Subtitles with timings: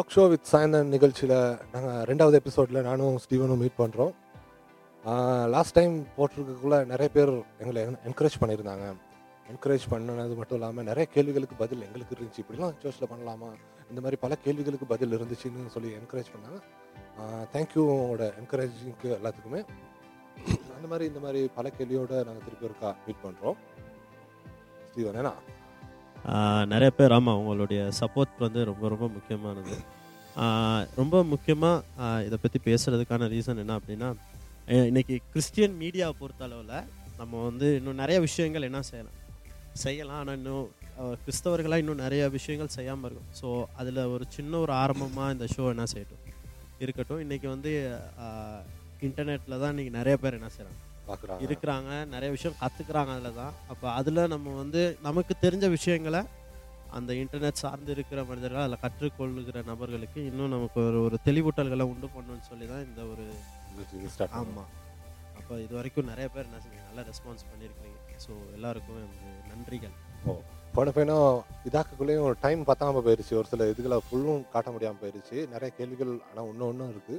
[0.00, 1.32] Talk show with Sayanthan நிகழ்ச்சியில்
[1.72, 4.12] நாங்கள் ரெண்டாவது எபிசோடில் நானும் ஸ்டீவனும் மீட் பண்ணுறோம்
[5.54, 7.32] லாஸ்ட் டைம் போட்டிருக்கக்குள்ளே நிறைய பேர்
[7.62, 8.86] எங்களை என்கரேஜ் பண்ணியிருந்தாங்க.
[9.52, 12.40] என்கரேஜ் பண்ணது மட்டும் இல்லாமல் நிறைய கேள்விகளுக்கு பதில் எங்களுக்கு இருந்துச்சு.
[12.42, 13.50] இப்படிலாம் சர்ச்சில் பண்ணலாமா?
[13.90, 16.60] இந்த மாதிரி பல கேள்விகளுக்கு பதில் இருந்துச்சுன்னு சொல்லி என்கரேஜ் பண்ணாங்க.
[17.54, 19.62] தேங்க்யூ உங்களோட என்கரேஜிங்க்கு எல்லாத்துக்குமே.
[20.76, 23.58] அந்த மாதிரி இந்த மாதிரி பல கேள்வியோடு நாங்கள் திருப்பி ஒருக்கா மீட் பண்ணுறோம்
[24.90, 25.34] ஸ்டீவன் ஏன்னா
[26.72, 29.76] நிறைய பேர் ஆமாம் அவங்களுடைய சப்போர்ட் வந்து ரொம்ப ரொம்ப முக்கியமானது.
[31.00, 34.10] ரொம்ப முக்கியமாக இதை பற்றி பேசுகிறதுக்கான ரீசன் என்ன அப்படின்னா
[34.90, 36.76] இன்றைக்கி கிறிஸ்டியன் மீடியாவை பொறுத்த அளவில்
[37.20, 39.16] நம்ம வந்து இன்னும் நிறைய விஷயங்கள் என்ன செய்யலாம்?
[39.84, 40.20] செய்யலாம்.
[40.22, 40.68] ஆனால் இன்னும்
[41.22, 43.32] கிறிஸ்தவர்களாக இன்னும் நிறைய விஷயங்கள் செய்யாமல் இருக்கும்.
[43.40, 43.48] ஸோ
[43.80, 46.24] அதில் ஒரு சின்ன ஒரு ஆரம்பமாக இந்த ஷோ என்ன செய்யட்டும்?
[46.84, 47.22] இருக்கட்டும்.
[47.24, 47.72] இன்றைக்கி வந்து
[49.08, 53.86] இன்டர்நெட்டில் தான் இன்றைக்கி நிறைய பேர் என்ன செய்கிறாங்க பார்க்குறாங்க இருக்கிறாங்க நிறைய விஷயம் கற்றுக்குறாங்க அதில் தான் அப்போ
[53.98, 56.22] அதில் நம்ம வந்து நமக்கு தெரிஞ்ச விஷயங்களை
[56.98, 62.48] அந்த இன்டர்நெட் சார்ந்து இருக்கிற மனிதர்கள் அதில் கற்றுக்கொள்ளுகிற நபர்களுக்கு இன்னும் நமக்கு ஒரு ஒரு தெளிவூட்டல்களை உண்டு பண்ணணும்னு
[62.50, 63.24] சொல்லி தான் இந்த ஒரு
[64.40, 64.70] ஆமாம்
[65.40, 69.04] அப்போ இது வரைக்கும் நிறைய பேர் என்ன செஞ்சீங்க நல்லா ரெஸ்பான்ஸ் பண்ணியிருக்கிறீங்க ஸோ எல்லாருக்கும்
[69.50, 69.94] நன்றிகள்.
[70.74, 71.28] போன பையனும்
[71.68, 73.32] இதாக்கக்குள்ளேயும் ஒரு டைம் பத்தாம போயிருச்சு.
[73.40, 75.36] ஒரு சில இதுகளை ஃபுல்லும் காட்ட முடியாமல் போயிருச்சு.
[75.54, 77.18] நிறைய கேள்விகள் ஆனால் ஒன்று ஒன்றும் இருக்குது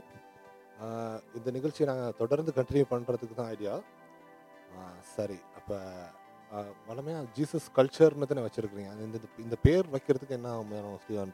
[1.35, 3.73] இந்த நிகழ்ச்சியை நாங்கள் தொடர்ந்து கண்டினியூ பண்ணுறதுக்கு தான் ஐடியா
[5.15, 5.77] சரி அப்போ
[6.87, 8.91] வளமையாக ஜீசஸ் கல்ச்சர்னு தானே வச்சுருக்கிறீங்க.
[8.99, 10.49] இந்த இந்த பேர் வைக்கிறதுக்கு என்ன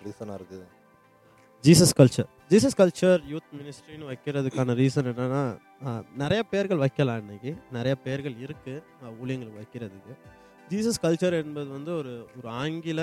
[0.04, 0.66] ரீசனாக இருக்குது
[1.64, 5.44] Jesus culture Jesus culture youth மினிஸ்ட்ரின்னு வைக்கிறதுக்கான ரீசன் என்னன்னா
[6.16, 10.14] நிறைய பேர்கள் வைக்கலாம் இன்றைக்கி நிறைய பேர்கள் இருக்குது ஆஹ், ஊழியங்களுக்கு வைக்கிறதுக்கு.
[10.70, 13.02] ஜீசஸ் கல்ச்சர் என்பது வந்து ஒரு ஒரு ஆங்கில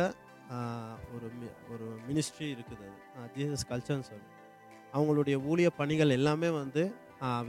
[1.15, 3.29] ஒரு மி- ஒரு மினிஸ்ட்ரி இருக்குது அது.
[3.37, 4.27] ஜீசஸ் கல்ச்சர்னு சொல்லி.
[4.95, 6.83] அவங்களுடைய ஊழிய பணிகள் எல்லாமே வந்து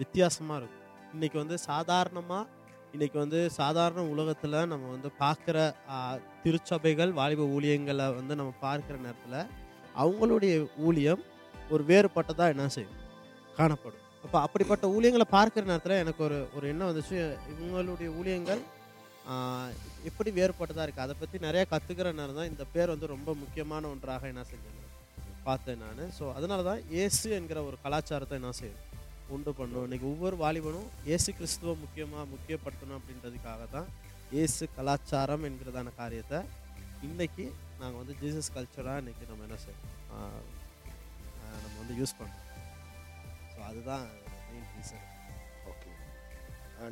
[0.02, 0.84] வித்தியாசமாக இருக்கும்.
[1.16, 2.44] இன்றைக்கி வந்து சாதாரணமாக
[2.96, 5.58] இன்றைக்கி வந்து சாதாரண உலகத்தில் நம்ம வந்து பார்க்குற
[6.44, 9.40] திருச்சபைகள் வாலிப ஊழியங்களை வந்து நம்ம பார்க்குற நேரத்தில்
[10.04, 10.54] அவங்களுடைய
[10.88, 11.24] ஊழியம்
[11.74, 12.96] ஒரு வேறுபட்டதாக என்ன செய்யும்?
[13.58, 14.04] காணப்படும்.
[14.26, 17.18] அப்போ அப்படிப்பட்ட ஊழியங்களை பார்க்குற நேரத்தில் எனக்கு ஒரு ஒரு எண்ணம் வந்துச்சு.
[17.52, 18.62] இவங்களுடைய ஊழியங்கள்
[20.10, 24.28] எப்படி வேறுபட்டதாக இருக்குது அதை பற்றி நிறைய கற்றுக்கிற நேரம் தான் இந்த பேர் வந்து ரொம்ப முக்கியமான ஒன்றாக
[24.34, 24.82] என்ன செஞ்சது?
[25.48, 26.02] பார்த்தேன் நான்.
[26.18, 28.82] ஸோ அதனால தான் இயேசு என்கிற ஒரு கலாச்சாரத்தை என்ன செய்யும்
[29.36, 29.86] உண்டு பண்ணும்.
[29.88, 33.88] இன்னைக்கு ஒவ்வொரு வாலிபனும் இயேசு கிறிஸ்துவ முக்கியமாக முக்கியப்படுத்தணும் அப்படின்றதுக்காக தான்
[34.36, 36.40] இயேசு கலாச்சாரம் என்கிறதான காரியத்தை
[37.08, 37.46] இன்றைக்கி
[37.82, 39.84] நாங்கள் வந்து ஜீசஸ் கல்ச்சராக இன்றைக்கி நம்ம என்ன செய்யும்
[41.64, 42.42] நம்ம வந்து யூஸ் பண்ணுறோம்
[43.54, 44.06] ஸோ அதுதான்
[44.48, 45.06] மெயின் ரீசன்
[45.72, 45.90] ஓகே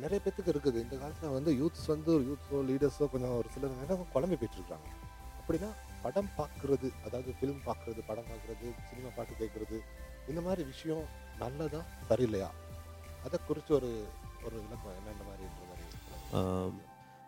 [0.04, 0.78] நிறைய பேத்துக்கு இருக்குது.
[0.84, 4.88] இந்த காலத்தில் வந்து யூத்ஸ் வந்து ஒரு யூத்ஸோ லீடர்ஸோ கொஞ்சம் ஒரு சிலர் நேரம் குழம்பி போயிட்டுருக்காங்க
[5.40, 5.70] அப்படின்னா
[6.04, 9.78] படம் பார்க்குறது அதாவது ஃபிலிம் பார்க்குறது படம் பார்க்குறது சினிமா பாட்டு கேட்குறது
[10.28, 11.04] இந்த மாதிரி விஷயம்
[11.38, 12.50] நல்லதா சரியில்லையா?
[13.24, 13.90] அதை குறித்து ஒரு
[14.44, 16.82] ஒரு விளக்கம் என்னென்ன மாதிரின்ற மாதிரி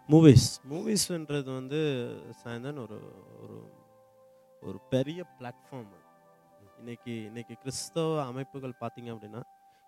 [0.09, 1.78] மூவிஸ் மூவிஸ்ன்றது வந்து
[2.41, 2.98] சாயந்தரம் ஒரு
[3.37, 3.56] ஒரு
[4.62, 5.93] ஒரு பெரிய பிளாட்ஃபார்ம்
[6.81, 9.43] இன்னைக்கு இன்னைக்கு கிறிஸ்தவ அமைப்புகள் பார்த்தீங்க அப்படின்னா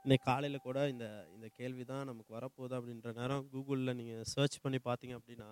[0.04, 4.78] இன்னைக்கு காலையில் கூட இந்த இந்த கேள்வி தான் நமக்கு வரப்போகுது அப்படின்ற நேரம் கூகுளில் நீங்கள் சர்ச் பண்ணி
[4.84, 5.48] பார்த்தீங்க அப்படின்னா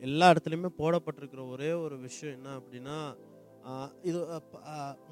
[0.00, 2.96] எல்லா இடத்துலையுமே போடப்பட்டிருக்கிற ஒரே ஒரு விஷயம் என்ன அப்படின்னா
[4.02, 4.42] இது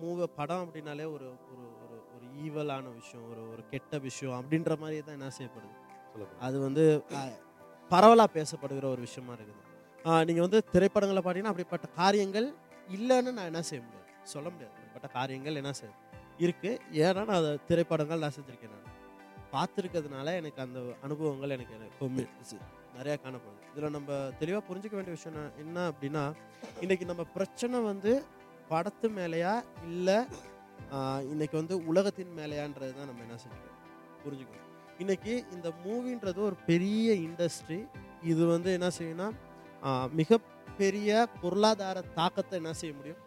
[0.03, 5.03] மூவ படம் அப்படின்னாலே ஒரு ஒரு ஒரு ஒரு ஈவலான விஷயம் ஒரு ஒரு கெட்ட விஷயம் அப்படின்ற மாதிரி
[5.03, 5.77] தான் என்ன செய்யப்படுது.
[6.39, 7.05] அது வந்து
[7.89, 9.63] பரவலாக பேசப்படுகிற ஒரு விஷயமா இருக்குது.
[10.05, 12.55] ஆஹ் நீங்க வந்து திரைப்படங்களை பார்த்தீங்கன்னா அப்படிப்பட்ட காரியங்கள்
[12.97, 14.11] இல்லைன்னு நான் என்ன செய்ய முடியாது.
[14.23, 14.75] சொல்ல முடியாது.
[14.75, 15.95] அப்படிப்பட்ட காரியங்கள் என்ன செய்ய
[16.39, 16.81] இருக்கு.
[16.93, 18.90] ஏன்னா நான் அதை திரைப்படங்கள் நான் செஞ்சிருக்கேன் நான்.
[19.53, 21.97] பார்த்துருக்கிறதுனால எனக்கு அந்த அனுபவங்கள் எனக்கு எனக்கு
[22.97, 23.59] நிறையா காணப்படும்.
[23.77, 26.25] இதில் நம்ம தெளிவாக புரிஞ்சுக்க வேண்டிய விஷயம் என்ன- அப்படின்னா
[26.81, 28.25] இன்னைக்கு நம்ம பிரச்சனை வந்து
[28.71, 29.55] படத்து மேலேயா
[29.87, 30.19] இல்லை
[31.31, 33.79] இன்னைக்கு வந்து உலகத்தின் மேலேயான்றது தான் நம்ம என்ன செஞ்சுக்கணும்?
[34.25, 34.67] புரிஞ்சுக்கணும்.
[34.99, 37.89] இன்னைக்கு இந்த மூவின்றது ஒரு பெரிய இண்டஸ்ட்ரி
[38.23, 43.21] இது வந்து என்ன செய்யணும்னா மிகப்பெரிய பொருளாதார தாக்கத்தை என்ன செய்ய முடியும்?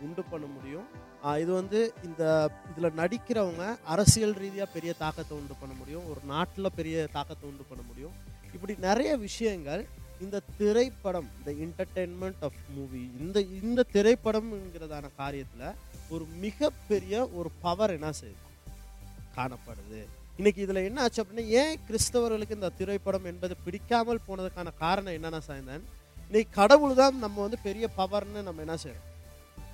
[0.00, 0.88] உண்டு பண்ண முடியும்.
[1.42, 6.04] இது வந்து இந்த இதில் நடிக்கிறவங்க அரசியல் ரீதியாக பெரிய தாக்கத்தை உண்டு பண்ண முடியும்.
[6.10, 8.14] ஒரு நாட்டில் பெரிய தாக்கத்தை உண்டு பண்ண முடியும்.
[8.54, 9.86] இப்படி நிறைய விஷயங்கள்
[10.20, 15.76] இந்த திரைப்படம் இந்த என்டர்டெயின்மெண்ட் ஆஃப் மூவி இந்த இந்த திரைப்படம்ங்கிறதான காரியத்தில்
[16.10, 18.44] ஒரு மிகப்பெரிய ஒரு பவர் என்ன செய்யுது?
[19.36, 20.00] காணப்படுது.
[20.38, 25.84] இன்னைக்கு இதில் என்ன ஆச்சு அப்படின்னா ஏன் கிறிஸ்தவர்களுக்கு இந்த திரைப்படம் என்பது பிடிக்காமல் போனதுக்கான காரணம் என்னென்ன சாய்ந்தன்
[26.28, 29.06] இன்னைக்கு கடவுள் தான் நம்ம வந்து பெரிய பவர்னு நம்ம என்ன செய்யறோம்?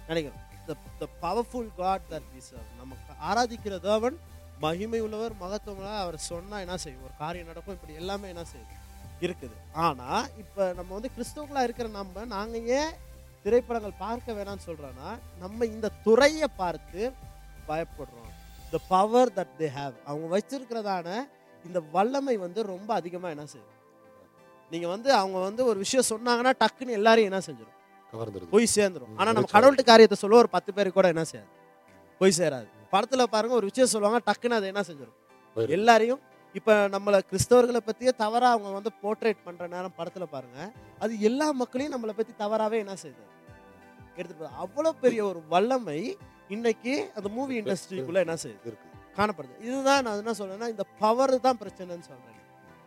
[0.09, 0.41] நினைக்கிறோம்.
[0.69, 4.17] The powerful god that we serve நம்ம ஆராதிக்கிற தேவன்
[4.65, 7.05] மகிமை உள்ளவர் மகத்துவம் அவர் சொன்னால் என்ன செய்யும்?
[7.07, 8.73] ஒரு காரியம் நடக்கும் இப்படி எல்லாமே என்ன செய்யும்?
[9.25, 9.57] இருக்குது.
[9.87, 12.93] ஆனால் இப்போ நம்ம வந்து கிறிஸ்தவங்களாக இருக்கிற நம்ம நாங்கள் ஏன்
[13.45, 15.11] திரைப்படங்கள் பார்க்க வேணாம்னு சொல்கிறோன்னா
[15.43, 17.03] நம்ம இந்த துறையை பார்த்து
[17.69, 18.33] பயப்படுறோம்.
[18.73, 21.09] The power that they have அவங்க வச்சிருக்கிறதான
[21.65, 23.73] இந்த வல்லமை வந்து ரொம்ப அதிகமாக என்ன செய்யும்?
[24.73, 27.81] நீங்கள் வந்து அவங்க வந்து ஒரு விஷயம் சொன்னாங்கன்னா டக்குன்னு எல்லாரையும் என்ன செஞ்சிடும்
[28.15, 28.49] கவர்ந்துருது.
[28.49, 29.09] போய் சேர்ந்துரும்.
[29.09, 31.51] ம், ஆனா நம்ம கடவுள்கிட்ட காரியத்தை சொல்ல ஒரு பத்து பேருக்கு கூட என்ன செய்யாது.
[32.19, 32.69] போய் சேராது.
[32.93, 35.69] படத்துல பாருங்க ஒரு விஷயம் சொல்லுவாங்க டக்குன்னு அதை என்ன செஞ்சிடும்.
[35.69, 36.21] எல்லாரையும்
[36.55, 40.59] இப்ப நம்மள கிறிஸ்தவர்களை பத்தியே தவறா அவங்க வந்து போர்ட்ரேட் பண்ற நேரம் படத்துல பாருங்க
[40.99, 43.25] அது எல்லா மக்களையும் நம்மளை பத்தி தவறாவே என்ன செய்யுது?
[44.17, 44.57] எடுத்துட்டு போகுது.
[44.57, 46.19] அவ்வளவு பெரிய ஒரு வல்லமை
[46.49, 48.65] இன்னைக்கு அந்த மூவி இண்டஸ்ட்ரிக்குள்ள என்ன செய்யுது?
[48.65, 48.89] இருக்கு.
[49.17, 49.61] காணப்படுது.
[49.61, 52.31] இதுதான் நான் என்ன சொல்றேன்னா இந்த பவர் தான் பிரச்சனைன்னு சொல்றேன்.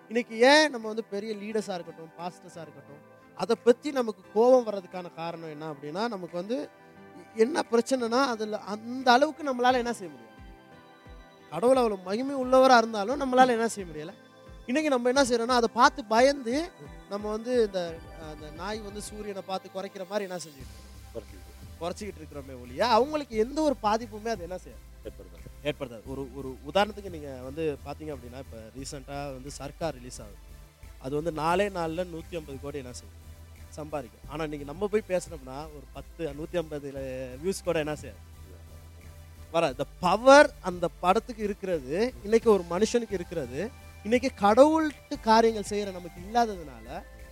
[0.07, 3.01] இன்னைக்கு ஏன் நம்ம வந்து பெரிய லீடர்ஸா இருக்கட்டும் பாஸ்டர்ஸா இருக்கட்டும்
[3.37, 6.57] அதை பத்தி நமக்கு கோபம் வர்றதுக்கான காரணம் என்ன அப்படின்னா நமக்கு வந்து
[7.43, 10.33] என்ன பிரச்சனைனா அதுல அந்த அளவுக்கு நம்மளால என்ன செய்ய முடியும்
[11.51, 14.13] கடவுள் அவ்வளவு மகிமை உள்ளவரா இருந்தாலும் நம்மளால என்ன செய்ய முடியல.
[14.69, 16.55] இன்னைக்கு நம்ம என்ன செய்யறோம்னா அதை பார்த்து பயந்து
[17.11, 17.81] நம்ம வந்து இந்த
[18.31, 20.75] அந்த நாய் வந்து சூரியனை பார்த்து குறைக்கிற மாதிரி என்ன செஞ்சுட்டு.
[21.81, 24.83] குறைச்சிக்கிட்டு இருக்கிறோமே ஒழிய அவங்களுக்கு எந்த ஒரு பாதிப்புமே அது என்ன செய்யாது.
[25.07, 25.37] ஏற்படுது.
[25.69, 26.03] ஏற்படுத்தாது.
[26.13, 30.43] ஒரு ஒரு உதாரணத்துக்கு நீங்கள் வந்து பார்த்தீங்க அப்படின்னா இப்போ ரீசெண்டாக வந்து சர்க்கார் ரிலீஸ் ஆகுது.
[31.05, 33.23] அது வந்து நாலே நாளில் நூற்றி ஐம்பது கோடி என்ன செய்யும்
[33.79, 34.27] சம்பாதிக்கும்.
[34.31, 36.89] ஆனால் நீங்கள் நம்ம போய் பேசினோம்னா ஒரு பத்து நூற்றி ஐம்பது
[37.41, 38.21] வியூஸ் கூட என்ன செய்யாது.
[39.55, 41.97] வர இந்த பவர் அந்த படத்துக்கு இருக்கிறது
[42.27, 43.59] இன்னைக்கு ஒரு மனுஷனுக்கு இருக்கிறது
[44.07, 46.87] இன்னைக்கு கடவுள்கிட்ட காரியங்கள் செய்கிற நமக்கு இல்லாததுனால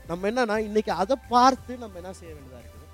[0.10, 2.88] நம்ம என்னன்னா இன்னைக்கு அதை பார்த்து நம்ம என்ன செய்ய வேண்டியதாக இருக்குது?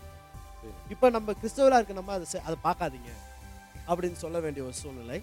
[0.94, 3.12] இப்போ நம்ம கிறிஸ்தவராக இருக்க நம்ம அதை அதை பார்க்காதீங்க.
[3.90, 5.20] அப்படின்னு சொல்ல வேண்டிய ஒரு சூழ்நிலை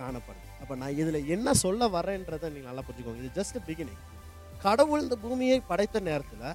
[0.00, 0.48] காணப்படுது.
[0.62, 3.22] அப்போ நான் இதில் என்ன சொல்ல வரேன்றதை நீங்கள் நல்லா புரிஞ்சுக்கோங்க.
[3.22, 4.02] இது ஜஸ்ட் பிகினிங்
[4.64, 6.46] கடவுள் இந்த பூமியை படைத்த நேரத்தில்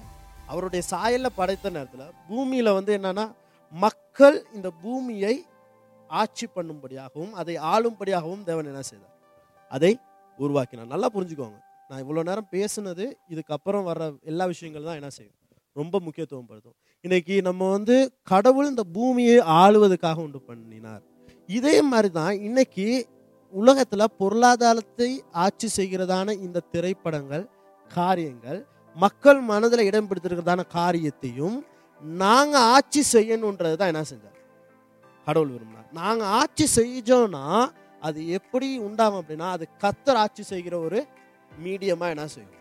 [0.50, 3.26] அவருடைய சாயலில் படைத்த நேரத்தில் பூமியில் வந்து என்னன்னா
[3.72, 5.34] மக்கள் இந்த பூமியை
[6.10, 9.14] ஆட்சி பண்ணும்படியாகவும் அதை ஆளும்படியாகவும் தேவன் என்ன செய்தார்?
[9.70, 9.92] அதை
[10.38, 10.92] உருவாக்கினார்.
[10.94, 11.58] நல்லா புரிஞ்சுக்கோங்க.
[11.90, 15.36] நான் இவ்வளோ நேரம் பேசுனது இதுக்கப்புறம் வர்ற எல்லா விஷயங்கள் தான் என்ன செய்யும்?
[15.76, 16.76] ரொம்ப முக்கியத்துவம் படுத்தும்.
[17.04, 17.96] இன்னைக்கு நம்ம வந்து
[18.32, 21.02] கடவுள் இந்த பூமியை ஆளுவதற்காக உண்டு பண்ணினார்.
[21.58, 22.86] இதே மாதிரி தான் இன்னைக்கு
[23.54, 25.10] உலகத்தில் பொருளாதாரத்தை
[25.44, 27.44] ஆட்சி செய்கிறதான இந்த திரைப்படங்கள்
[27.94, 28.60] காரியங்கள்
[28.96, 31.64] மக்கள் மனதில் இடம் பிடித்திருக்கிறதான காரியத்தையும்
[32.02, 34.38] நாங்கள் ஆட்சி செய்யணுன்றது தான் என்ன செஞ்சார்.
[35.26, 35.88] கடவுள் விரும்பினார்.
[35.92, 37.70] நாங்கள் ஆட்சி செஞ்சோம்னா
[38.00, 41.06] அது எப்படி உண்டாகும் அப்படின்னா அது கத்தர் ஆட்சி செய்கிற ஒரு
[41.50, 42.54] மீடியமாக என்ன செய்யும்?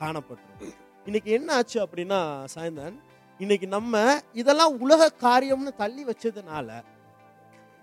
[0.00, 0.74] காணப்பட்டிருக்கும்.
[1.06, 2.20] இன்னைக்கு என்ன ஆச்சு அப்படின்னா
[2.54, 2.98] சாயந்தன்
[3.40, 6.68] இன்னைக்கு நம்ம இதெல்லாம் உலக காரியம்னு தள்ளி வச்சதுனால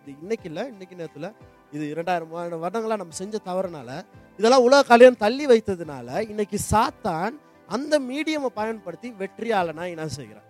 [0.02, 1.30] இது இன்னைக்கு இல்லை இன்னைக்கு நேரத்தில்
[1.72, 4.04] இது இரண்டாயிரம் மூவாயிரம் நம்ம செஞ்ச தவறுனால
[4.40, 7.36] இதெல்லாம் உலக காரியம் தள்ளி வைத்ததுனால இன்னைக்கு சாத்தான்
[7.70, 10.48] அந்த மீடியமை பயன்படுத்தி வெற்றியாளனா என்ன செய்கிறான்.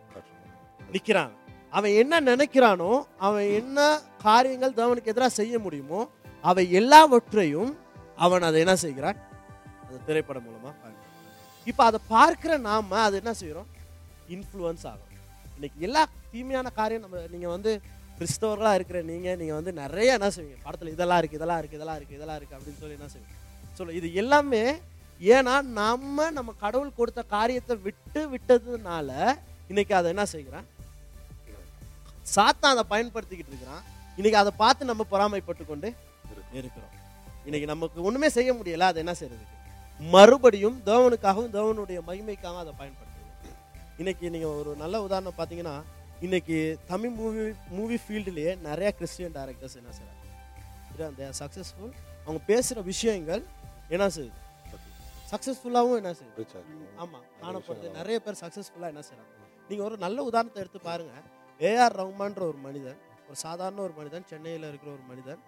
[0.94, 1.34] நிக்கிறான்.
[1.78, 2.92] அவன் என்ன நினைக்கிறானோ
[3.28, 3.80] அவன் என்ன
[4.26, 6.02] காரியங்கள் தேவனுக்கு எதிராக செய்ய முடியுமோ
[6.44, 7.72] அவை எல்லாவற்றையும்
[8.26, 9.18] அவன் அதை என்ன செய்கிறான்?
[9.86, 11.12] அந்த திரைப்படம் மூலமா பார்க்கிறான்.
[11.66, 13.70] இப்ப அதை பார்க்கிற நாம அது என்ன செய்யறோம்
[14.36, 15.12] இன்ஃப்ளூயன்ஸ் ஆகும்.
[15.56, 16.02] இன்னைக்கு எல்லா
[16.32, 17.72] தீமையான காரியம் நம்ம நீங்க வந்து
[18.18, 20.58] கிறிஸ்தவர்களா இருக்கிற நீங்க நீங்க வந்து நிறைய என்ன செய்வீங்க?
[20.66, 23.34] படத்துல இதெல்லாம் இருக்கு இதெல்லாம் இருக்கு இதெல்லாம் இருக்கு இதெல்லாம் இருக்கு அப்படின்னு சொல்லி என்ன செய்வீங்க?
[23.78, 24.64] சொல்ல இது எல்லாமே
[25.22, 29.10] ஏன்னா நம்ம நம்ம கடவுள் கொடுத்த காரியத்தை விட்டு விட்டதுனால
[29.70, 30.68] இன்னைக்கு அதை என்ன செய்கிறான்?
[32.36, 33.84] சாத்தான் அதை பயன்படுத்திக்கிட்டு இருக்கிறான்.
[34.18, 35.90] இன்னைக்கு அதை பார்த்து நம்ம பொறாமைப்பட்டு கொண்டு
[36.60, 36.94] இருக்கிறோம்.
[37.48, 39.52] இன்னைக்கு நமக்கு ஒண்ணுமே செய்ய முடியல அதை என்ன செய்யறதுக்கு?
[40.14, 43.14] மறுபடியும் தேவனுக்காகவும் தேவனுடைய மகிமைக்காகவும் அதை பயன்படுத்துது
[44.02, 45.76] இன்னைக்கு நீங்க ஒரு நல்ல உதாரணம் பார்த்தீங்கன்னா
[46.26, 46.58] இன்னைக்கு
[46.92, 47.44] தமிழ் மூவி
[47.78, 51.94] மூவி ஃபீல்டுலேயே நிறைய கிறிஸ்டியன் டைரக்டர்ஸ் என்ன செய்யறாங்க சக்ஸஸ்ஃபுல்
[52.26, 53.44] அவங்க பேசுற விஷயங்கள்
[53.96, 54.40] என்ன செய்யுது?
[55.32, 56.86] சக்ஸஸ்ஃபுல்லாகவும் என்ன செய்யுது Reach ஆகுது.
[57.04, 59.34] ஆமா காணப்படுது நிறைய பேர் சக்ஸஸ்ஃபுல்லாக என்ன செய்றாங்க
[59.70, 61.14] நீங்க ஒரு நல்ல உதாரணத்தை எடுத்து பாருங்க.
[61.60, 65.40] ஏஆர் ரஹ்மான்ற ஒரு மனிதன் ஒரு சாதாரண ஒரு மனிதன் சென்னையில் இருக்கிற ஒரு மனிதன்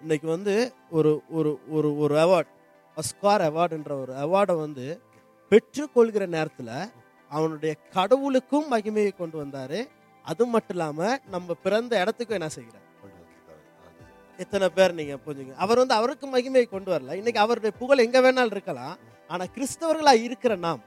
[0.00, 0.54] இன்னைக்கு வந்து
[0.98, 2.52] ஒரு ஒரு ஒரு ஒரு அவார்ட்
[2.96, 4.86] அஸ்கார் அவார்டுன்ற ஒரு அவார்டை வந்து
[5.52, 6.72] பெற்றுக்கொள்கிற நேரத்தில்
[7.30, 9.80] அவனுடைய கடவுளுக்கும் மகிமையை கொண்டு வந்தாரு.
[10.24, 11.00] அது மட்டும் இல்லாம
[11.34, 12.84] நம்ம பிறந்த இடத்துக்கும் என்ன செய்கிறார்?
[14.38, 15.54] எத்தனை பேர் நீங்க புரிஞ்சுங்க.
[15.64, 17.14] அவர் வந்து அவருக்கு மகிமையை கொண்டு வரல.
[17.20, 18.96] இன்னைக்கு அவருடைய புகழ் எங்க வேணாலும் இருக்கலாம்.
[19.30, 20.82] ஆனா கிறிஸ்தவர்களா இருக்கிற நாம்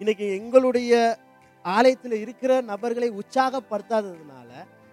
[0.00, 0.92] இன்னைக்கு எங்களுடைய
[1.64, 4.50] ஆலயத்தில் இருக்கிற நபர்களை உற்சாகப்படுத்தாததுனால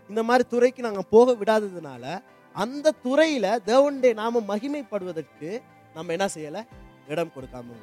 [0.10, 2.04] இந்த மாதிரி துறைக்கு நாங்க போக விடாததுனால
[2.56, 5.50] அந்த துறையில தேவனுடைய நாம மகிமைப்படுவதற்கு
[5.96, 6.60] நம்ம என்ன செய்யல?
[7.08, 7.76] இடம் கொடுக்காம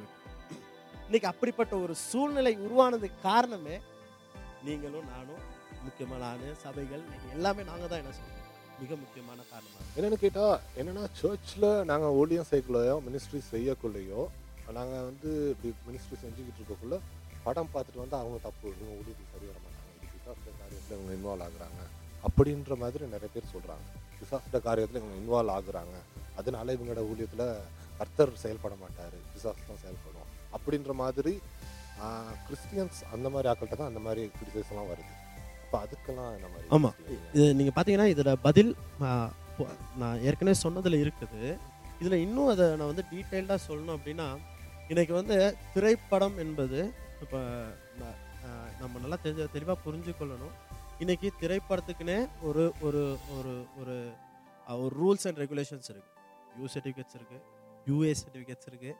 [1.07, 3.75] இன்னைக்கு அப்படிப்பட்ட ஒரு சூழ்நிலை உருவானதுக்கு காரணமே
[4.63, 5.43] நீங்களும் நானும்
[5.83, 8.43] முக்கியமாக நானு சபைகள் எல்லாமே நாங்கள் தான் என்ன செய்யணும்
[8.81, 14.23] மிக முக்கியமான காரணமாக என்னென்னு கேட்டால் என்னென்னா சர்ச்சில் நாங்கள் ஊழியம் செய்யக்குள்ளையோ மினிஸ்ட்ரி செய்யக்குள்ளேயோ
[14.77, 16.97] நாங்கள் வந்து இப்படி மினிஸ்ட்ரி செஞ்சுக்கிட்டு இருக்கக்குள்ள
[17.45, 19.91] படம் பார்த்துட்டு வந்து அவங்க தப்பு இவங்க ஊழியத்துக்கு சரி வர மாட்டாங்க.
[19.97, 21.81] இது பிசாஸ்ட காரியத்தில் இவங்க இன்வால்வ் ஆகுறாங்க
[22.27, 23.85] அப்படின்ற மாதிரி நிறைய பேர் சொல்கிறாங்க
[24.19, 25.95] பிசாஸ்ட காரியத்தில் இவங்க இன்வால்வ் ஆகுறாங்க.
[26.39, 27.45] அதனால இவங்களோட ஊழியத்தில்
[27.99, 29.15] கர்த்தர் செயல்பட மாட்டார்.
[29.33, 30.27] பிசாஸ் தான் செயல்படும்.
[30.57, 31.33] அப்படின்ற மாதிரி
[32.47, 35.13] கிறிஸ்டியன்ஸ் அந்த மாதிரி ஆக்கள்கிட்ட தான் அந்த மாதிரி கிரிட்டிசைஸ்லாம் வருது.
[35.63, 36.91] அப்போ அதுக்கெல்லாம் என்ன மாதிரி ஆமா.
[37.35, 38.71] இது நீங்க பாத்தீங்கன்னா இதோட பதில்
[40.01, 41.41] நான் ஏற்கனவே சொன்னதுல இருக்குது.
[42.01, 44.27] இதுல இன்னும் அதை நான் வந்து டீட்டெயில்டாக சொல்லணும் அப்படின்னா
[44.91, 45.37] இன்னைக்கு வந்து
[45.73, 46.79] திரைப்படம் என்பது
[47.23, 47.39] இப்போ
[48.81, 50.53] நம்ம நல்லா தெரிஞ்ச தெளிவாக புரிஞ்சு கொள்ளணும்
[51.03, 52.17] இன்னைக்கு திரைப்படத்துக்குன்னே
[52.47, 53.01] ஒரு ஒரு
[53.37, 53.95] ஒரு ஒரு
[54.83, 56.11] ஒரு ரூல்ஸ் அண்ட் ரெகுலேஷன்ஸ் இருக்கு.
[56.59, 57.37] யூ சர்டிஃபிகேட்ஸ் இருக்கு
[57.89, 58.91] யூஏ சர்டிஃபிகேட்ஸ் இருக்கு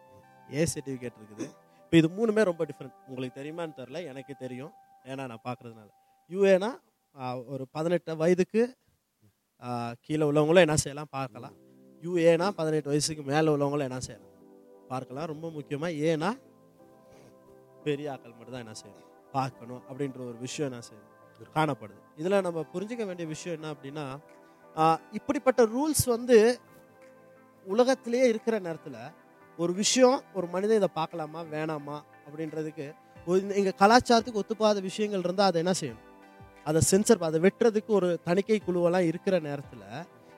[0.58, 1.48] ஏ சர்டிஃபிகேட் இருக்குது.
[1.86, 4.74] இப்போ இது மூணுமே ரொம்ப டிஃப்ரெண்ட் உங்களுக்கு தெரியுமான்னு தெரில எனக்கு தெரியும்.
[5.12, 5.90] ஏன்னா நான் பார்க்கறதுனால
[6.36, 6.72] யூஏனா
[7.54, 8.64] ஒரு பதினெட்டு வயதுக்கு
[10.06, 11.56] கீழே உள்ளவங்களும் என்ன செய்யலாம் பார்க்கலாம்.
[12.04, 14.34] யூஏனா பதினெட்டு வயசுக்கு மேலே உள்ளவங்களும் என்ன செய்யலாம்.
[14.90, 15.30] பார்க்கலாம்.
[15.32, 16.30] ரொம்ப முக்கியமாக ஏன்னா
[17.86, 19.04] பெரிய ஆக்கள் மட்டும்தான் என்ன செய்யணும்?
[19.34, 21.14] பார்க்கணும் அப்படின்ற ஒரு விஷயம் என்ன செய்யணும்?
[21.56, 22.02] காணப்படுது.
[22.20, 24.06] இதில் நம்ம புரிஞ்சுக்க வேண்டிய விஷயம் என்ன அப்படின்னா
[24.76, 26.36] ஆஹ், இப்படிப்பட்ட ரூல்ஸ் வந்து
[27.66, 29.00] உலகத்திலேயே இருக்கிற நேரத்தில்
[29.60, 32.86] ஒரு விஷயம் ஒரு மனிதன் இதை பார்க்கலாமா வேணாமா அப்படின்றதுக்கு
[33.28, 36.04] ஒரு எங்க கலாச்சாரத்துக்கு ஒத்துப்பாத விஷயங்கள் இருந்தால் அதை என்ன செய்யணும்?
[36.66, 39.86] அதை சென்சர் அதை வெட்டுறதுக்கு ஒரு தணிக்கை குழுவெல்லாம் இருக்கிற நேரத்தில்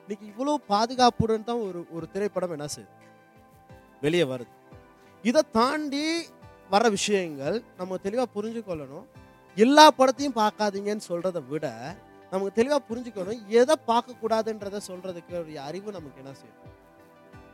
[0.02, 2.92] இன்னைக்கு இவ்வளோ பாதுகாப்புடன் தான் ஒரு ஒரு திரைப்படம் என்ன செய்யுது?
[4.00, 4.52] வெளியே வருது.
[5.22, 6.04] இதை தாண்டி
[6.70, 9.06] வர விஷயங்கள் நம்ம தெளிவாக புரிஞ்சுக்கொள்ளணும்.
[9.56, 11.96] எல்லா படத்தையும் பார்க்காதீங்கன்னு சொல்கிறத விட
[12.32, 16.60] நமக்கு தெளிவாக புரிஞ்சுக்கணும் எதை பார்க்கக்கூடாதுன்றதை சொல்கிறதுக்கு ஒரு அறிவு நமக்கு என்ன செய்யும்?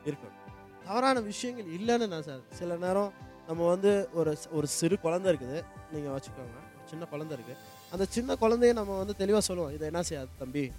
[0.05, 0.43] இருக்கணும்.
[0.85, 3.13] தவறான விஷயங்கள் இல்லைன்னு நான் சார் சில நேரம்
[3.49, 5.65] நம்ம வந்து ஒரு ஒரு சிறு குழந்தை இருக்குது.
[5.93, 6.59] நீங்கள் வச்சுக்கோங்க.
[6.79, 7.57] ஒரு சின்ன குழந்தை இருக்குது
[7.93, 9.73] அந்த சின்ன குழந்தைய நம்ம வந்து தெளிவாக சொல்லுவோம்.
[9.73, 10.73] இதை என்ன செய்யாது தம்பி?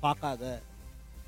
[0.00, 0.62] பார்க்காத.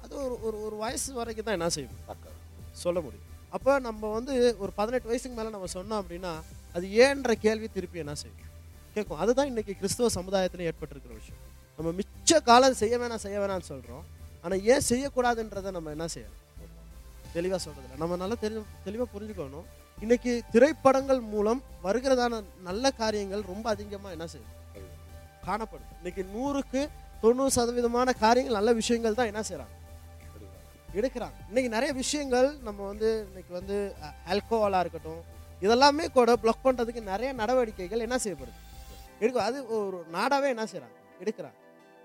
[0.02, 1.98] அது ஒரு ஒரு ஒரு வயசு வரைக்கும் தான் என்ன செய்யும்?
[2.06, 2.38] பார்க்காது.
[2.72, 3.28] சொல்ல முடியும்.
[3.56, 6.32] அப்போ நம்ம வந்து ஒரு பதினெட்டு வயசுக்கு மேலே நம்ம சொன்னோம் அப்படின்னா
[6.76, 8.48] அது ஏன்ற கேள்வி திருப்பி என்ன செய்யும்?
[8.94, 9.20] கேட்கும்.
[9.22, 11.40] அதுதான் இன்னைக்கு கிறிஸ்துவ சமுதாயத்தில் ஏற்பட்டிருக்கிற விஷயம்.
[11.78, 14.04] நம்ம மிச்ச காலம் செய்ய வேணாம் செய்ய வேணாம்னு சொல்கிறோம்
[14.44, 16.40] ஆனால் ஏன் செய்யக்கூடாதுன்றதை நம்ம என்ன செய்யணும்?
[17.36, 18.56] தெளிவாக சொல்கிறதில்ல நம்ம நல்லா தெளி
[18.86, 19.66] தெளிவாக புரிஞ்சுக்கணும்.
[19.98, 24.52] இன்னைக்கு திரைப்படங்கள் மூலம் வருகிறதான நல்ல காரியங்கள் ரொம்ப அதிகமாக என்ன செய்யும்?
[25.46, 26.80] காணப்படுது இன்னைக்கு நூறுக்கு
[27.22, 29.74] தொண்ணூறு சதவீதமான காரியங்கள் நல்ல விஷயங்கள் தான் என்ன செய்கிறாங்க
[30.98, 31.36] எடுக்கிறாங்க.
[31.50, 33.76] இன்னைக்கு நிறைய விஷயங்கள் நம்ம வந்து இன்னைக்கு வந்து
[34.32, 35.20] ஆல்கோஹாலாக இருக்கட்டும்
[35.64, 38.58] இதெல்லாமே கூட பிளாக் பண்ணுறதுக்கு நிறைய நடவடிக்கைகள் என்ன செய்யப்படுது?
[39.22, 41.58] எடுக்க அது ஒரு நாடாவே என்ன செய்கிறாங்க எடுக்கிறாங்க.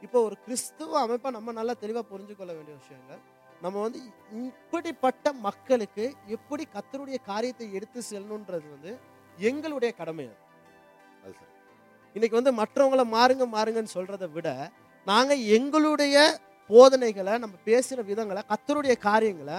[0.06, 3.22] இப்போ ஒரு கிறிஸ்துவ அமைப்பை நம்ம நல்லா தெளிவாக புரிஞ்சுக்கொள்ள வேண்டிய விஷயங்கள்
[3.64, 4.00] நம்ம வந்து
[4.48, 6.04] இப்படிப்பட்ட மக்களுக்கு
[6.36, 8.92] எப்படி கத்தருடைய காரியத்தை எடுத்து செல்லணுன்றது வந்து
[9.50, 10.38] எங்களுடைய கடமை அது.
[12.16, 14.50] இன்னைக்கு வந்து மற்றவங்கள மாறுங்க மாறுங்கன்னு சொல்றதை விட
[15.08, 16.16] நாங்க எங்களுடைய
[16.70, 19.58] போதனைகளை நம்ம பேசுகிற விதங்களை கத்தருடைய காரியங்களை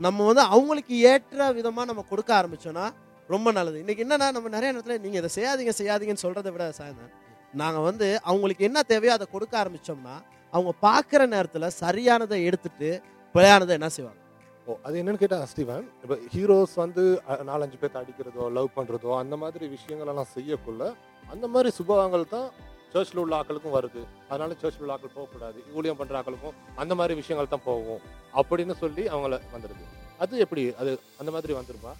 [0.00, 2.86] நம்ம வந்து அவங்களுக்கு ஏற்ற விதமாக நம்ம கொடுக்க ஆரம்பித்தோன்னா
[3.28, 3.76] ரொம்ப நல்லது.
[3.82, 7.14] இன்றைக்கி என்னன்னா நம்ம நிறைய நேரத்தில் நீங்கள் இதை செய்யாதீங்க செய்யாதீங்கன்னு சொல்கிறத விட சாயந்தரம்
[7.54, 10.14] நாங்கள் வந்து அவங்களுக்கு என்ன தேவையோ அதை கொடுக்க ஆரம்பிச்சோம்னா
[10.52, 12.90] அவங்க பார்க்குற நேரத்தில் சரியானதை எடுத்துட்டு
[13.34, 14.20] பிழையானதை என்ன செய்வாங்க?
[14.66, 17.02] ஓ அது என்னன்னு கேட்டால் ஸ்டீவன் இப்போ ஹீரோஸ் வந்து
[17.50, 20.84] நாலஞ்சு பேர்த்த அடிக்கிறதோ லவ் பண்ணுறதோ அந்த மாதிரி விஷயங்களெல்லாம் செய்யக்குள்ள
[21.24, 22.48] அந்த மாதிரி சுபவங்கள் தான்
[22.96, 24.02] சர்ச்சில் உள்ள ஆக்களுக்கும் வருது.
[24.30, 25.58] அதனால சர்ச்சில் உள்ள ஆக்கள் போகக்கூடாது.
[25.76, 28.02] ஊழியம் பண்ற ஆக்களுக்கும் அந்த மாதிரி விஷயங்கள் தான் போகும்.
[28.40, 29.84] அப்படின்னு சொல்லி அவங்கள வந்துடுது
[30.24, 30.62] அது எப்படி?
[30.80, 31.92] அது அந்த மாதிரி வந்துருமா?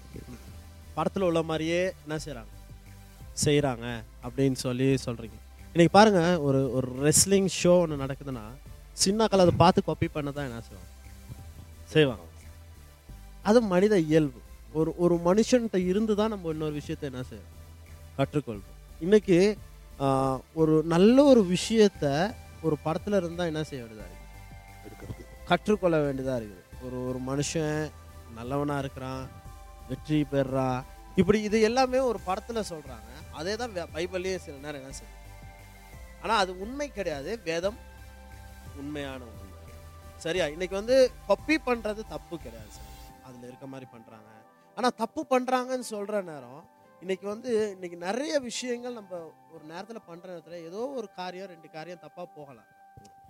[0.97, 2.53] படத்தில் உள்ள மாதிரியே என்ன செய்கிறாங்க
[3.45, 3.87] செய்கிறாங்க
[4.26, 5.37] அப்படின்னு சொல்லி சொல்கிறீங்க
[5.73, 8.45] இன்னைக்கு பாருங்க ஒரு ஒரு ரெஸ்லிங் ஷோ ஒன்று நடக்குதுன்னா
[9.03, 10.91] சின்னாக்கள் அதை பார்த்து காப்பி பண்ண தான் என்ன செய்வாங்க?
[11.95, 12.25] செய்வாங்க.
[13.49, 14.41] அது மனித இயல்பு.
[14.79, 17.53] ஒரு ஒரு மனுஷன்கிட்ட இருந்து தான் நம்ம இன்னொரு விஷயத்தை என்ன செய்யணும்
[18.19, 18.73] கற்றுக்கொள்வோம்
[19.07, 19.38] இன்னைக்கு
[20.61, 22.05] ஒரு நல்ல ஒரு விஷயத்த
[22.62, 24.09] ஒரு படத்தில் இருந்தால் என்ன செய்ய வேண்டியதா
[24.88, 26.62] இருக்குது கற்றுக்கொள்ள வேண்டியதாக இருக்குது.
[26.87, 27.91] ஒரு ஒரு மனுஷன்
[28.38, 29.25] நல்லவனாக இருக்கிறான்
[29.88, 30.81] வெற்றி பெறுறான்
[31.21, 35.23] இப்படி இது எல்லாமே ஒரு படத்தில் சொல்கிறாங்க அதே தான் பைபிள்லேயே சில நேரம் என்ன செய்யும்
[36.23, 37.31] ஆனால் அது உண்மை கிடையாது.
[37.49, 37.79] வேதம்
[38.81, 39.75] உண்மையான உண்மை.
[40.25, 40.47] சரியா?
[40.55, 40.97] இன்னைக்கு வந்து
[41.29, 42.93] கொப்பி பண்ணுறது தப்பு கிடையாது சார்.
[43.26, 44.31] அதில் இருக்க மாதிரி பண்ணுறாங்க
[44.76, 46.62] ஆனால் தப்பு பண்ணுறாங்கன்னு சொல்கிற நேரம்
[47.03, 49.12] இன்னைக்கு வந்து இன்னைக்கு நிறைய விஷயங்கள் நம்ம
[49.53, 52.69] ஒரு நேரத்தில் பண்ணுற நேரத்தில் ஏதோ ஒரு காரியம் ரெண்டு காரியம் தப்பாக போகலாம்.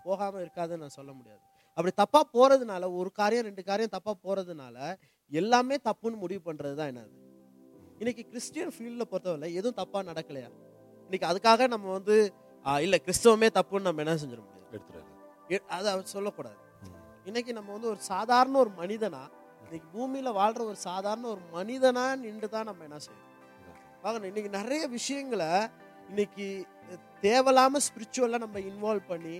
[0.04, 1.40] போகாமல் இருக்காதுன்னு நான் சொல்ல முடியாது.
[1.78, 4.76] அப்படி தப்பா போறதுனால ஒரு காரியம் ரெண்டு காரியம் தப்பா போறதுனால
[5.32, 7.14] எல்லாமே தப்புன்னு முடிவு பண்றது தான் என்னது?
[7.98, 10.50] இன்னைக்கு கிறிஸ்டியன் ஃபீல்டில் பொறுத்தவரை எதுவும் தப்பா நடக்கலையா?
[11.06, 12.16] இன்னைக்கு அதுக்காக நம்ம வந்து
[12.80, 15.10] இல்ல கிறிஸ்தவமே தப்புன்னு நம்ம என்ன செஞ்சிட முடியாது எடுத்துறாரு
[15.50, 16.58] எ- அதை அவர் சொல்லக்கூடாது.
[17.24, 19.22] இன்னைக்கு நம்ம வந்து ஒரு சாதாரண ஒரு மனிதனா
[19.62, 23.22] இன்னைக்கு பூமியில வாழ்ற ஒரு சாதாரண ஒரு மனிதனா நின்று தான் நம்ம என்ன செய்யணும்?
[24.06, 25.52] பார்க்கணும் இன்னைக்கு நிறைய விஷயங்களை
[26.10, 26.44] இன்னைக்கு
[27.24, 29.36] தேவையில்லாமல் ஸ்பிரிச்சுவலாக நம்ம இன்வால்வ் பண்ணி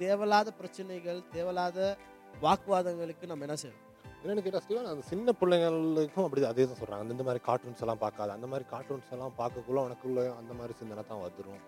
[0.00, 1.78] தேவையில்லாத பிரச்சனைகள் தேவையில்லாத
[2.42, 3.86] வாக்குவாதங்களுக்கு நம்ம என்ன செய்யணும்?
[4.22, 8.34] என்னன்னு கேட்டால் அந்த சின்ன பிள்ளைங்களுக்கும் அப்படி அதே தான் சொல்கிறாங்க அந்த இந்த மாதிரி கார்ட்டூன்ஸ் எல்லாம் பார்க்காத.
[8.38, 11.62] அந்த மாதிரி கார்ட்டூன்ஸ் எல்லாம் பார்க்கக்குள்ள உனக்குள்ள அந்த மாதிரி சிந்தனை தான் வந்துடும்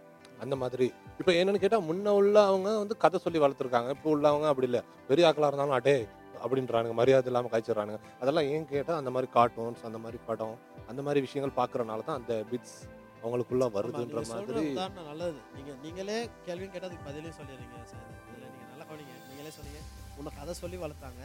[0.44, 0.86] அந்த மாதிரி.
[1.20, 3.90] இப்போ என்னன்னு கேட்டால் முன்ன உள்ளவங்க வந்து கதை சொல்லி வளர்த்துருக்காங்க.
[3.96, 4.82] இப்போ உள்ளவங்க அப்படி இல்லை.
[5.10, 5.96] பெரிய ஆக்களாக இருந்தாலும் அடே
[6.44, 6.94] அப்படின்றானுங்க.
[7.00, 8.00] மரியாதை இல்லாமல் காய்ச்சிடுறானுங்க.
[8.22, 10.56] அதெல்லாம் ஏன் கேட்டால் அந்த மாதிரி கார்ட்டூன்ஸ் அந்த மாதிரி படம்
[10.90, 12.76] அந்த மாதிரி விஷயங்கள் பார்க்கறனால தான் அந்த பிட்ஸ்
[13.22, 14.64] அவங்களுக்குள்ள வருதுன்ற மாதிரி
[15.10, 15.38] நல்லது.
[15.56, 18.08] நீங்க நீங்களே கேள்வி கேட்டதுக்கு பதிலே சொல்லிடுறீங்க சார்.
[18.30, 19.14] இதுல நீங்க நல்லா கவனிங்க.
[19.28, 19.80] நீங்களே சொன்னீங்க
[20.18, 21.22] உன்னை கதை சொல்லி வளர்த்தாங்க.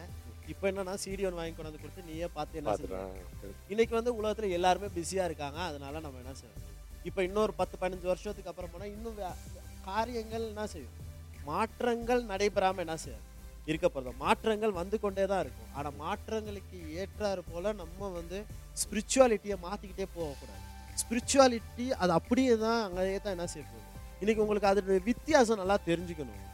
[0.51, 4.49] இப்போ என்னன்னா சிடி ஒன்று வாங்கி கொண்டு வந்து கொடுத்து நீயே பார்த்து என்ன பார்த்துறாங்க இன்னைக்கு வந்து உலகத்துல
[4.57, 5.59] எல்லாருமே பிஸியா இருக்காங்க.
[5.69, 6.65] அதனால நம்ம என்ன செய்யணும்?
[7.09, 9.19] இப்போ இன்னொரு பத்து பதினஞ்சு வருஷத்துக்கு அப்புறம் போனா இன்னும்
[9.89, 10.95] காரியங்கள் என்ன செய்யும்?
[11.49, 13.25] மாற்றங்கள் நடைபெறாம என்ன செய்யாது
[13.69, 15.71] இருக்க போறது மாற்றங்கள் வந்து கொண்டே தான் இருக்கும்.
[15.77, 18.37] ஆனா மாற்றங்களுக்கு ஏற்றாறு போல நம்ம வந்து
[18.83, 20.63] ஸ்பிரிச்சுவாலிட்டியை மாற்றிக்கிட்டே போகக்கூடாது.
[21.01, 23.65] ஸ்பிரிச்சுவாலிட்டி அது அப்படியே தான் அங்கேயே தான் என்ன செய்ய
[24.21, 26.45] இன்றைக்கி உங்களுக்கு அதோட வித்தியாசம் நல்லா தெரிஞ்சுக்கணும்.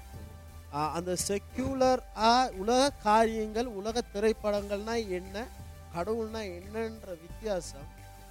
[0.97, 5.45] அந்த செக்யூலராக உலக காரியங்கள் உலக திரைப்படங்கள்னா என்ன
[5.95, 7.87] கடவுள்னா என்னன்ற வித்தியாசம்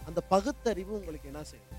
[0.08, 1.70] அந்த பகுத்தறிவு உங்களுக்கு என்ன செய்யும்?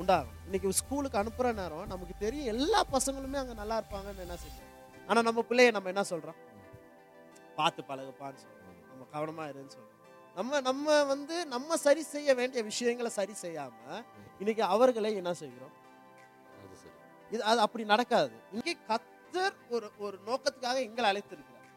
[0.00, 0.38] உண்டாகும்.
[0.46, 4.72] இன்னைக்கு ஸ்கூலுக்கு அனுப்புகிற நேரம் நமக்கு தெரியும் எல்லா பசங்களுமே அங்கே நல்லா இருப்பாங்கன்னு என்ன செய்யணும்
[5.08, 6.40] ஆனால் நம்ம பிள்ளைய நம்ம என்ன சொல்கிறோம்
[7.58, 9.95] பார்த்து பழகுப்பான்னு சொல்கிறோம் நம்ம கவனமாக இருன்னு சொல்கிறோம்
[10.36, 13.76] நம்ம நம்ம வந்து நம்ம சரி செய்ய வேண்டிய விஷயங்களை சரி செய்யாம
[14.40, 15.74] இன்னைக்கு அவர்களை என்ன செய்கிறோம்?
[17.34, 18.34] இது அது அப்படி நடக்காது.
[18.56, 21.70] இங்கே கத்தர் ஒரு ஒரு நோக்கத்துக்காக எங்களை அழைத்திருக்கிறார்.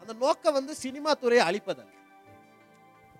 [0.00, 1.92] அந்த நோக்கம் வந்து சினிமா துறையை அழிப்பதல்ல.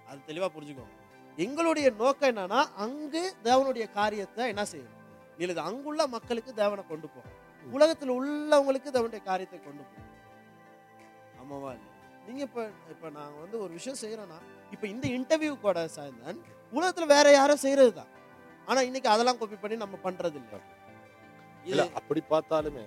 [0.09, 0.97] அது தெளிவா புரிஞ்சுக்கோங்க.
[1.45, 4.99] எங்களுடைய நோக்கம் என்னன்னா அங்கு தேவனுடைய காரியத்தை என்ன செய்யணும்?
[5.43, 7.38] இல்லது அங்குள்ள மக்களுக்கு தேவனை கொண்டு போகும்
[7.76, 10.11] உலகத்தில் உள்ளவங்களுக்கு தேவனுடைய காரியத்தை கொண்டு போகும்
[11.41, 11.91] ஆமாவா இல்லையா?
[12.26, 12.62] நீங்க இப்ப
[12.93, 14.38] இப்ப நாங்க வந்து ஒரு விஷயம் செய்யறோம்னா
[14.73, 16.41] இப்ப இந்த இன்டர்வியூ கூட சாயந்தன்
[16.73, 18.11] உலகத்துல வேற யாரும் செய்யறது தான்
[18.69, 20.59] ஆனா இன்னைக்கு அதெல்லாம் காப்பி பண்ணி நம்ம பண்றது இல்ல
[21.67, 22.85] இல்ல அப்படி பார்த்தாலுமே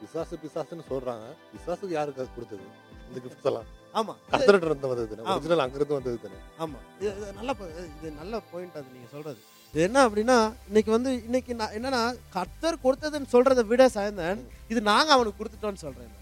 [0.00, 1.26] பிசாசு பிசாசுன்னு சொல்றாங்க.
[1.52, 2.64] பிசாசுக்கு யாருக்கு அது கொடுத்தது?
[3.06, 3.68] இந்த கிஃப்ட்ஸ் எல்லாம்?
[3.94, 4.14] ஆமா.
[4.18, 5.14] இது- கர்த்தர்கிட்ட இருந்து வந்தது.
[5.26, 6.38] ஒரிஜினல் அங்க இருந்து வந்தது தானே?
[6.64, 6.78] ஆமா.
[6.98, 7.52] இது நல்ல
[7.92, 9.40] இது நல்ல பாயிண்ட் அது நீங்க சொல்றது.
[9.74, 10.36] இது என்ன அப்படின்னா
[10.68, 12.02] இன்னைக்கு வந்து இன்னைக்கு நான் என்னன்னா
[12.36, 16.12] கர்த்தர் கொடுத்ததுன்னு சொல்றதை விட சாயந்தன் இது நாங்க அவனுக்கு கொடுத்துட்டோம்னு அண்ணன்.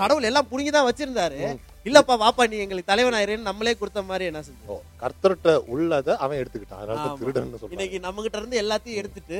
[0.00, 1.40] கடவுள் எல்லாம் புடுங்கி தான் வச்சிருந்தாரு.
[1.88, 6.80] இல்லப்பா வாப்பா நீ எங்களுக்கு தலைவனாயிருன்னு நம்மளே கொடுத்த மாதிரி என்ன செஞ்சோம் கர்த்தர்கிட்ட உள்ளத அவன் எடுத்துக்கிட்டான்.
[6.82, 7.70] அதனால சொல்றாங்க.
[7.74, 9.38] இன்னைக்கு நம்ம கிட்ட இருந்து எல்லாத்தையும் எடுத்துட்டு.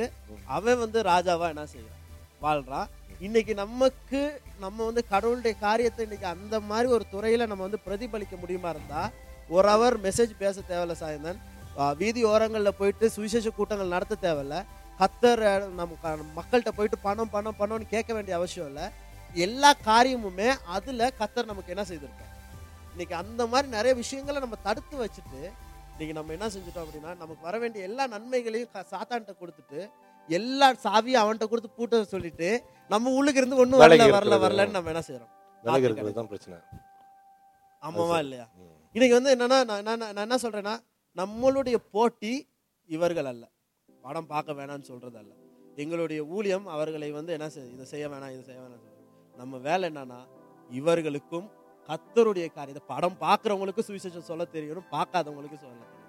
[0.57, 2.03] அவன் வந்து ராஜாவா என்ன செய்யறான்?
[2.45, 2.87] வாழ்றான்.
[3.25, 4.21] இன்னைக்கு நமக்கு
[4.63, 9.03] நம்ம வந்து கடவுளுடைய காரியத்தை இன்னைக்கு அந்த மாதிரி ஒரு துறையில நம்ம வந்து பிரதிபலிக்க முடியுமா இருந்தா
[9.55, 11.39] ஒரு அவர் மெசேஜ் பேச தேவையில்ல சாயந்தன்.
[12.01, 14.57] வீதி ஓரங்கள்ல போயிட்டு சுவிசேஷ கூட்டங்கள் நடத்த தேவையில்ல.
[14.99, 15.43] கத்தர்
[15.79, 15.91] நம்ம
[16.37, 18.85] மக்கள்கிட்ட போயிட்டு பணம் பணம் பணம்னு கேட்க வேண்டிய அவசியம் இல்லை.
[19.43, 22.31] எல்லா காரியமுமே அதுல கத்தர் நமக்கு என்ன செய்திருக்கார்?
[22.93, 25.41] இன்னைக்கு அந்த மாதிரி நிறைய விஷயங்களை நம்ம தடுத்து வச்சுட்டு
[25.93, 29.79] இன்னைக்கு நம்ம என்ன செஞ்சுட்டோம் அப்படின்னா நமக்கு வர வேண்டிய எல்லா நன்மைகளையும் சாத்தான்கிட்ட கொடுத்துட்டு
[30.29, 32.49] எல்லா சாவியும் அவன்கிட்ட கொடுத்து பூட்ட சொல்லிட்டு
[32.91, 34.37] நம்ம உள்ளுக்கு இருந்து ஒண்ணும் வரல வரல.
[34.45, 35.31] வரலன்னு நம்ம என்ன செய்யறோம்
[36.33, 36.57] பிரச்சனை.
[37.83, 38.45] ஆமாவா இல்லையா.
[38.95, 40.75] இன்னைக்கு வந்து என்னன்னா நான் நான் என்ன சொல்றேன்னா
[41.17, 42.33] நம்மளுடைய போட்டி
[42.89, 43.43] இவர்கள் அல்ல.
[44.05, 45.31] படம் பார்க்க வேணாம்னு சொல்றது அல்ல.
[45.83, 48.83] எங்களுடைய ஊழியம் அவர்களை வந்து என்ன செய் இதை செய்ய வேணாம் இதை செய்ய வேணாம்.
[49.39, 50.19] நம்ம வேலை என்னன்னா
[50.69, 51.47] இவர்களுக்கும்
[51.89, 56.01] கத்தருடைய காரியத்தை படம் பார்க்கறவங்களுக்கும் சுவிசேஷம் சொல்ல தெரியணும் பார்க்காதவங்களுக்கும் சொல்ல தெரியும்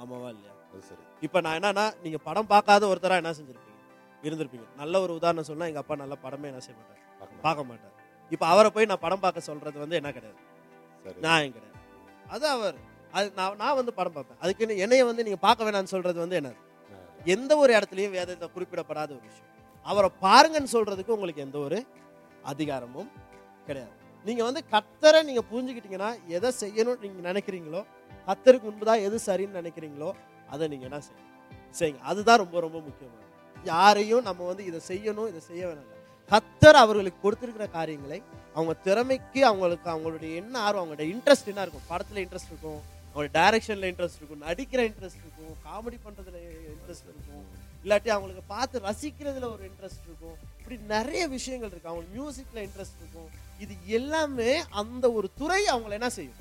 [0.00, 0.52] ஆமாவா இல்லையா?
[0.88, 1.04] சரி.
[1.26, 3.72] இப்போ நான் என்னன்னா நீங்க படம் பார்க்காத ஒருத்தரா என்ன செஞ்சிருப்பீங்க?
[4.22, 4.66] இருந்திருப்பீங்க.
[4.76, 7.00] நல்ல ஒரு உதாரணம் சொன்னா எங்க அப்பா நல்ல படமே என்ன செய்ய மாட்டார்.
[7.42, 7.94] பார்க்க மாட்டார்.
[8.30, 10.40] இப்போ அவரை போய் நான் படம் பார்க்க சொல்றது வந்து என்ன கிடையாது.
[11.24, 11.74] நியாயம் கிடையாது.
[12.30, 12.78] அது அவர்.
[13.12, 14.40] அது நான் நான் வந்து படம் பார்ப்பேன்.
[14.42, 16.52] அதுக்கு என்னைய வந்து நீங்க பார்க்க வேணாம்னு சொல்றது வந்து என்ன
[17.26, 19.52] எந்த ஒரு இடத்துலயும் வேதத்தை குறிப்பிடப்படாத ஒரு விஷயம்.
[19.86, 21.78] அவரை பாருங்கன்னு சொல்றதுக்கு உங்களுக்கு எந்த ஒரு
[22.52, 23.10] அதிகாரமும்
[23.66, 23.94] கிடையாது.
[24.26, 27.82] நீங்கள் வந்து கத்தரை நீங்கள் புரிஞ்சுக்கிட்டீங்கன்னா எதை செய்யணும்னு நீங்கள் நினைக்கிறீங்களோ
[28.28, 30.10] கத்தருக்கு முன்புதான் எது சரின்னு நினைக்கிறீங்களோ
[30.52, 31.30] அதை நீங்கள் என்ன செய்யணும்?
[31.78, 32.00] செய்யுங்க.
[32.10, 33.24] அதுதான் ரொம்ப ரொம்ப முக்கியமானது.
[33.64, 35.92] யாரையும் நம்ம வந்து இதை செய்யணும் இதை செய்ய வேணாம்
[36.32, 38.18] கத்தர் அவர்களுக்கு கொடுத்துருக்கிற காரியங்களை
[38.56, 41.88] அவங்க திறமைக்கு அவங்களுக்கு அவங்களுடைய என்ன ஆர்வம் அவங்களோட இன்ட்ரெஸ்ட் என்ன இருக்கும்?
[41.90, 42.80] படத்தில் இன்ட்ரெஸ்ட் இருக்கும்.
[43.16, 46.38] அவங்களோட டைரக்ஷன்ல இன்ட்ரெஸ்ட் இருக்கும் நடிக்கிற இன்ட்ரெஸ்ட் இருக்கும் காமெடி பண்றதுல
[46.72, 47.44] இன்ட்ரெஸ்ட் இருக்கும்.
[47.84, 50.36] இல்லாட்டி அவங்களுக்கு பார்த்து ரசிக்கிறதுல ஒரு இன்ட்ரெஸ்ட் இருக்கும்.
[50.58, 51.90] இப்படி நிறைய விஷயங்கள் இருக்கு.
[51.90, 53.30] அவங்களுக்கு மியூசிக்ல இன்ட்ரெஸ்ட் இருக்கும்.
[53.58, 56.40] இது எல்லாமே அந்த ஒரு துறை அவங்கள என்ன செய்யும்?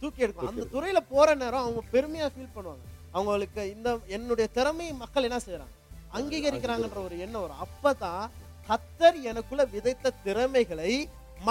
[0.00, 0.48] தூக்கி எடுக்கும்.
[0.48, 2.84] அந்த துறையில போற நேரம் அவங்க பெருமையா ஃபீல் பண்ணுவாங்க.
[3.12, 5.76] அவங்களுக்கு இந்த என்னுடைய திறமையை மக்கள் என்ன செய்யறாங்க
[6.18, 7.62] அங்கீகரிக்கிறாங்கன்ற ஒரு எண்ணம் வரும்.
[7.66, 8.30] அப்பதான்
[8.68, 10.92] கத்தர் எனக்குள்ள விதைத்த திறமைகளை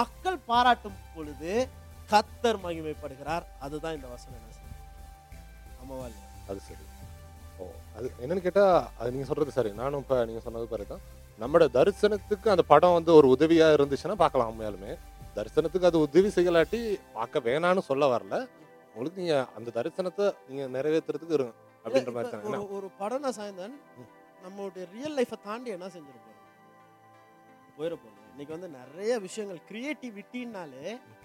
[0.00, 1.68] மக்கள் பாராட்டும் பொழுது
[2.12, 3.44] கத்தர் மகிமைப்படுகிறார்.
[3.60, 4.38] அதுதான் இந்த வசனம்.
[4.38, 4.48] என்ன
[6.00, 6.26] இல்லையா?
[6.48, 6.84] அது சரி.
[7.58, 7.64] ஓ
[7.96, 8.64] அது என்னன்னு கேட்டா
[8.98, 9.70] அது நீங்க சொல்றது சரி.
[9.80, 11.02] நானும் இப்ப நீங்க சொன்னது பாரு தான்
[11.38, 14.92] நம்மளோட தரிசனத்துக்கு அந்த படம் வந்து ஒரு உதவியா இருந்துச்சுன்னா பார்க்கலாம் உண்மையாலுமே.
[15.36, 16.80] தரிசனத்துக்கு அது உதவி செய்யலாட்டி
[17.14, 18.34] பார்க்க வேணாம்னு சொல்ல வரல.
[18.92, 21.52] உங்களுக்கு நீங்க அந்த தரிசனத்தை நீங்க நிறைவேற்றுறதுக்கு இருங்க
[21.84, 22.46] அப்படின்ற மாதிரி தான்.
[22.54, 23.76] ஒரு ஒரு படம் நான் சாய்ந்தன்.
[24.42, 26.26] நம்மளுடைய ரியல் லைஃப்பை தாண்டி என்ன செஞ்சிருப்போம்
[27.76, 30.84] போயிட போகுது இன்னைக்கு வந்து நிறைய விஷயங்கள் கிரியேட்டிவிட்டின்னாலே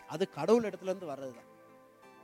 [0.10, 1.50] அது கடவுள் இடத்துல இருந்து வர்றதுதான்.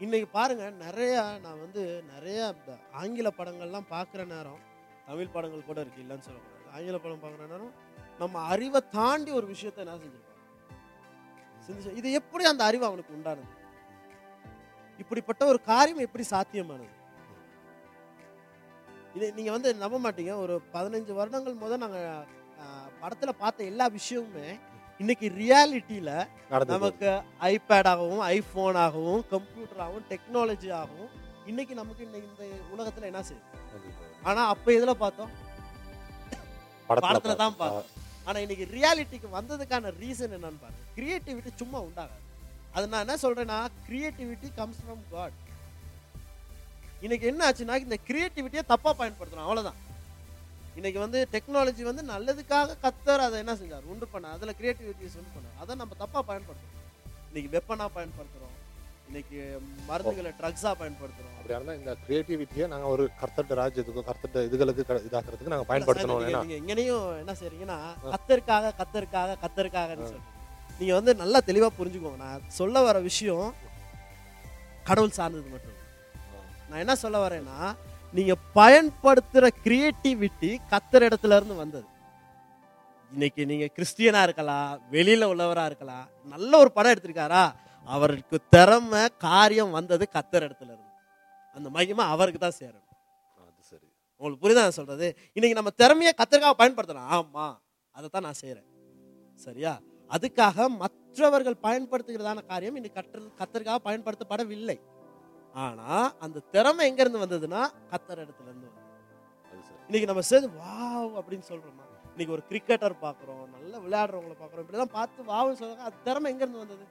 [0.02, 4.62] இன்னைக்கு பாருங்க நிறையா நான் வந்து நிறைய இந்த ஆங்கில படங்கள்லாம் பார்க்குற நேரம்
[5.08, 7.74] தமிழ் படங்கள் கூட இருக்கு இல்லைன்னு சொல்லக்கூடாது ஆங்கில படம் பார்க்குற நேரம்
[8.20, 10.28] நம்ம அறிவை தாண்டி ஒரு விஷயத்தை என்ன செஞ்சிருப்போம்?
[11.66, 13.52] சிந்திச்சு இது எப்படி அந்த அறிவு அவனுக்கு உண்டானது?
[15.00, 16.90] இப்படிப்பட்ட ஒரு காரியம் எப்படி சாத்தியமானது?
[19.16, 20.34] இது நீங்க வந்து நம்ப மாட்டீங்க.
[20.44, 22.02] ஒரு பதினஞ்சு வருடங்கள் முதல் நாங்க
[22.62, 24.50] ஆஹ், படத்துல பார்த்த எல்லா விஷயமுமே
[25.02, 26.10] இன்னைக்கு ரியாலிட்டியில
[26.74, 27.10] நமக்கு
[27.48, 31.12] ஐபேட் ஆகவும் ஐபோன் ஆகவும் கம்ப்யூட்டர் ஆகவும் டெக்னாலஜி ஆகவும்
[31.46, 33.46] இன்னைக்கு நமக்கு இந்த இந்த உலகத்துல என்ன செய்யுது?
[33.76, 33.90] அது.
[34.24, 35.32] ஆனா அப்ப எதுல பார்த்தோம்?
[36.90, 37.98] படத்துல தான் பார்த்தா- பார்த்தோம்.
[38.26, 40.82] ஆனா இன்னைக்கு ரியாலிட்டிக்கு வந்ததுக்கான ரீசன் என்னன்னு பாருங்க.
[40.98, 42.20] கிரியேட்டிவிட்டி சும்மா உண்டாகாது.
[42.72, 45.38] அது நான் என்ன சொல்றேன்னா கிரியேட்டிவிட்டி கம்ஸ் ஃப்ரம் காட்
[47.02, 49.80] இன்னைக்கு என்ன ஆச்சுன்னா இந்த கிரியேட்டிவிட்டியை தப்பா பயன்படுத்தணும் அவ்வளவுதான்.
[50.76, 53.86] இன்னைக்கு வந்து டெக்னாலஜி வந்து நல்லதுக்காக கத்தர் அதை என்ன செஞ்சார்?
[53.86, 55.58] உண்டு பண்ண அதில் கிரியேட்டிவிட்டிஸ் உண்டு பண்ணார்.
[55.60, 56.78] அதை நம்ம தப்பாக பயன்படுத்துறோம்.
[57.28, 58.56] இன்னைக்கு வெப்பனாக பயன்படுத்துகிறோம்
[59.08, 59.38] இன்னைக்கு
[59.88, 65.48] மருந்துகளை ட்ரக்ஸாக பயன்படுத்துகிறோம் அப்படியா இருந்தா இந்த கிரியேட்டிவிட்டியை நாங்க ஒரு கர்த்தட்ட ராஜ்யத்துக்கும் கர்த்தட்ட இதுகளுக்கு க- இதாக்குறதுக்கு
[65.48, 70.30] நாங்க பயன்படுத்தணும் ஏன்னா நீங்க இங்கனையும் என்ன செய்றீங்கன்னா கத்தருக்காக கத்தருக்காக கத்தருக்காகன்னு சொல்றீங்க.
[70.80, 72.18] நீங்க வந்து நல்லா தெளிவா புரிஞ்சுக்கோங்க.
[72.18, 73.50] நான் சொல்ல வர விஷயம்
[74.84, 75.78] கடவுள் சார்ந்தது மட்டும்.
[76.70, 77.58] நான் என்ன சொல்ல வரேன்னா
[78.14, 81.88] நீங்க பயன்படுத்துற கிரியேட்டிவிட்டி கத்தர் இடத்துல இருந்து வந்தது.
[83.12, 87.44] இன்னைக்கு நீங்க கிறிஸ்டியனா இருக்கலாம் வெளியில உள்ளவரா இருக்கலாம் நல்ல ஒரு படம் எடுத்திருக்காரா?
[87.88, 90.90] அவருக்கு திறமை காரியம் வந்தது கத்தர் இடத்துல இருந்து.
[91.56, 92.88] அந்த மகிமை அவருக்கு தான் சேரணும்.
[93.38, 93.88] அது சரி.
[94.22, 95.08] உங்களுக்கு புரியுதா நான் சொல்றது?
[95.38, 97.48] இன்னைக்கு நம்ம திறமையை கத்தருக்காக பயன்படுத்தலாம் ஆமா
[97.96, 98.68] அதை தான் நான் செய்றேன்.
[99.40, 99.74] சரியா?
[100.12, 104.78] அதுக்காக மற்றவர்கள் பயன்படுத்துகிறதான காரியம் இன்னைக்கு கற்று கத்தருக்காக பயன்படுத்தப்படவில்லை.
[105.56, 107.62] ஆனா அந்த திறமை எங்க இருந்து வந்ததுன்னா
[107.92, 108.90] கத்தர் இடத்துல இருந்து வந்தது.
[109.52, 109.80] அது சரி.
[109.88, 111.86] இன்னைக்கு நம்ம சேர்ந்து வாவ் அப்படின்னு சொல்றோமா?
[112.14, 116.64] இன்னைக்கு ஒரு கிரிக்கெட்டர் பார்க்குறோம் நல்லா விளையாடுறவங்கள பார்க்குறோம் இப்படிலாம் பார்த்து வாவ்னு சொல்றாங்க அது திறமை எங்க இருந்து
[116.64, 116.86] வந்தது.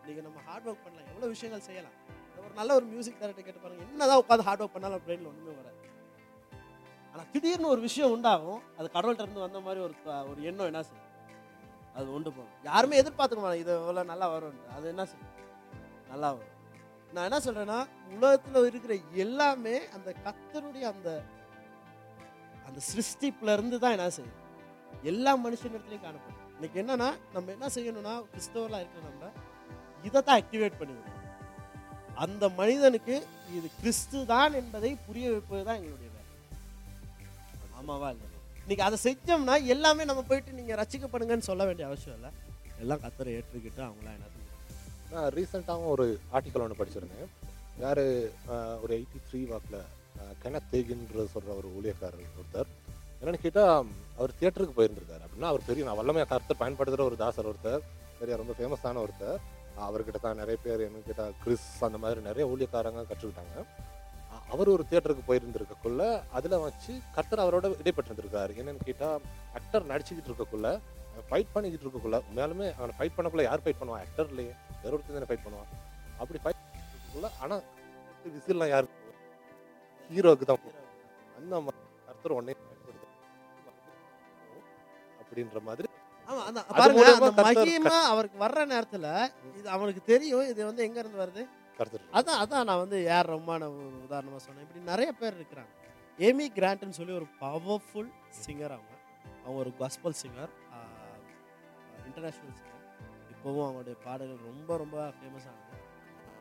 [0.00, 1.10] இன்னைக்கு நம்ம ஹார்ட் ஒர்க் பண்ணலாம்.
[1.12, 1.96] எவ்வளவு விஷயங்கள் செய்யலாம்.
[2.44, 3.84] ஒரு நல்ல ஒரு மியூசிக் டைரக்டர் கேட்டு பாருங்க.
[3.92, 5.78] என்னதான் உட்காந்து ஹார்ட் ஒர்க் பண்ணாலும் பிரெயின்ல ஒண்ணுமே வராது.
[7.12, 8.62] ஆனா திடீர்னு ஒரு விஷயம் உண்டாகும்.
[8.78, 9.94] அது கடவுள்கிட்ட இருந்து வந்த மாதிரி ஒரு
[10.30, 11.08] ஒரு எண்ணம் என்ன செய்யும்
[11.96, 12.52] அது உண்டு போகும்.
[12.70, 15.31] யாருமே எதிர்பார்த்துக்க மாட்டாங்க இது இவ்வளவு நல்லா வரும் அது என்ன செய்யும்
[16.12, 16.30] நல்லா
[17.14, 17.78] நான் என்ன சொல்றேன்னா
[18.16, 18.92] உலகத்துல இருக்கிற
[19.24, 21.08] எல்லாமே அந்த கத்தருடைய அந்த
[22.66, 24.38] அந்த சிருஷ்டிப்புல இருந்து தான் என்ன செய்யும்.
[25.10, 26.38] எல்லா மனுஷனிடத்துலையும் காணப்படும்.
[26.56, 29.30] இன்னைக்கு என்னன்னா நம்ம என்ன செய்யணும்னா கிறிஸ்தவர்களா இருக்கிற நம்ம
[30.08, 31.18] இதை தான் ஆக்டிவேட் பண்ணிவிடும்
[32.24, 33.14] அந்த மனிதனுக்கு
[33.56, 36.28] இது கிறிஸ்து தான் என்பதை புரிய வைப்பது தான் எங்களுடைய வேலை.
[37.78, 38.28] ஆமாவா இல்லை
[38.64, 42.32] இன்னைக்கு அதை செஞ்சோம்னா எல்லாமே நம்ம போயிட்டு நீங்க ரசிக்கப்படுங்கன்னு சொல்ல வேண்டிய அவசியம் இல்லை.
[42.82, 44.28] எல்லாம் கத்தரை ஏற்றுக்கிட்டு அவங்களாம் என்ன
[45.14, 47.30] நான் ரீசெண்டாகவும் ஒரு ஆர்டிக்கல் ஒன்று படிச்சிருந்தேன்.
[47.82, 48.02] யார்
[48.82, 49.80] ஒரு எயிட்டி த்ரீ வாக்கில்
[50.42, 52.70] கெனத் தேகின்ற சொல்கிற ஒரு ஊழியக்காரர் ஒருத்தர்.
[53.20, 57.82] என்னென்னு கேட்டால் அவர் தியேட்டருக்கு போயிருந்திருக்காரு அப்படின்னா அவர் பெரிய நான் வல்லமையாக கருத்தை பயன்படுத்துகிற ஒரு தாசர் ஒருத்தர்.
[58.20, 59.38] பெரிய ரொம்ப ஃபேமஸான ஒருத்தர்.
[59.88, 63.56] அவர்கிட்ட தான் நிறைய பேர் என்ன கேட்டால் கிறிஸ் அந்த மாதிரி நிறைய ஊழியக்காரங்க கற்றுக்கிட்டாங்க.
[64.54, 66.02] அவர் ஒரு தியேட்டருக்கு போயிருந்திருக்கக்குள்ள
[66.38, 68.52] அதில் வச்சு கர்த்தர் அவரோட இடைப்பட்டிருந்திருக்காரு.
[68.60, 69.22] என்னென்னு கேட்டால்
[69.58, 70.70] ஆக்டர் நடிச்சுக்கிட்டு இருக்கக்குள்ள
[71.30, 75.44] ஃபைட் பண்ணிக்கிட்டு இருக்கக்குள்ள உண்மையாலுமே அவனை ஃபைட் பண்ணக்குள்ள யார் ஃபைட் பண்ணுவான் ஆக்டர்லேயே வேற ஒருத்தர் தானே ஃபைட்
[75.46, 75.70] பண்ணுவான்.
[76.20, 77.62] அப்படி ஃபைட் பண்ணிக்குள்ள ஆனால்
[78.36, 78.98] விசில்லாம் யாருக்கு
[80.10, 80.62] ஹீரோக்கு தான்.
[81.38, 82.54] அந்த மாதிரி கர்த்தர் உடனே
[85.22, 85.88] அப்படின்ற மாதிரி.
[86.96, 89.06] மூலமா மகிமை அவருக்கு வர்ற நேரத்துல
[89.58, 90.46] இது அவனுக்கு தெரியும்.
[90.52, 91.42] இது வந்து எங்க இருந்து வருது?
[92.18, 94.64] அதான் அதான் நான் வந்து யார் ஒரு உதாரணமா சொன்னேன்.
[94.66, 95.72] இப்படி நிறைய பேர் இருக்கிறாங்க.
[96.28, 98.10] ஏமி கிராண்ட்னு சொல்லி ஒரு பவர்ஃபுல்
[98.44, 98.94] சிங்கர் அவங்க.
[99.44, 100.52] அவங்க ஒரு காஸ்பல் சிங்கர்
[102.12, 102.80] இன்டர்நேஷ்னல் சிங்கர்
[103.32, 105.78] இப்போவும் அவங்களுடைய பாடல்கள் ரொம்ப ரொம்ப ஃபேமஸ் ஆனது.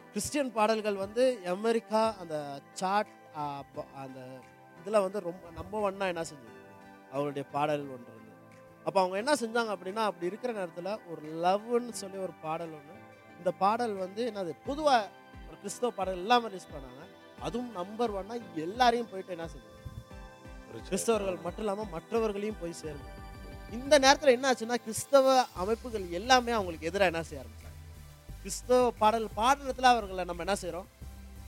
[0.09, 2.35] கிறிஸ்டியன் பாடல்கள் வந்து அமெரிக்கா அந்த
[2.73, 3.11] சாட்
[4.01, 4.19] அந்த
[4.79, 6.57] இதில் வந்து ரொம்ப நம்பர் ஒன்னா என்ன செஞ்சது?
[7.11, 8.29] அவங்களுடைய பாடல் ஒன்று இருந்தது
[8.85, 12.97] அப்போ அவங்க என்ன செஞ்சாங்க அப்படின்னா அப்படி இருக்கிற நேரத்தில் ஒரு லவ்னு சொல்லி ஒரு பாடல் ஒன்று
[13.39, 15.09] இந்த பாடல் வந்து என்னது பொதுவாக
[15.47, 17.03] ஒரு கிறிஸ்தவ பாடல் எல்லாமே ரிலீஸ் பண்ணாங்க.
[17.39, 19.79] அதுவும் நம்பர் ஒன்னா எல்லாரையும் போயிட்டு என்ன செஞ்சாங்க
[20.89, 23.09] கிறிஸ்தவர்கள் மட்டும் இல்லாமல் மற்றவர்களையும் போய் சேருங்க
[23.77, 27.77] இந்த நேரத்தில் என்ன ஆச்சுன்னா கிறிஸ்தவ அமைப்புகள் எல்லாமே அவங்களுக்கு எதிராக என்ன செய்ய ஆரம்பிச்சாங்க.
[28.41, 30.87] கிறிஸ்தவ பாடல் பாடுறதுல அவர்களை நம்ம என்ன செய்கிறோம்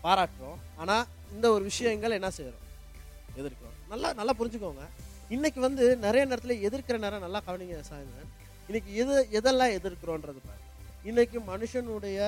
[0.05, 0.59] பாராட்டுறோம்.
[0.81, 1.05] ஆனால்
[1.35, 2.63] இந்த ஒரு விஷயங்கள் என்ன செய்கிறோம்
[3.39, 3.77] எதிர்க்கிறோம்.
[3.91, 4.85] நல்லா நல்லா புரிஞ்சுக்கோங்க.
[5.35, 8.31] இன்னைக்கு வந்து நிறைய நேரத்தில் எதிர்க்கிற நேரம் நல்லா கவனிங்க சாயந்தரம்
[8.67, 10.67] இன்னைக்கு எது எதெல்லாம் எதிர்க்கிறோன்றது பாருங்க.
[11.09, 12.19] இன்னைக்கு மனுஷனுடைய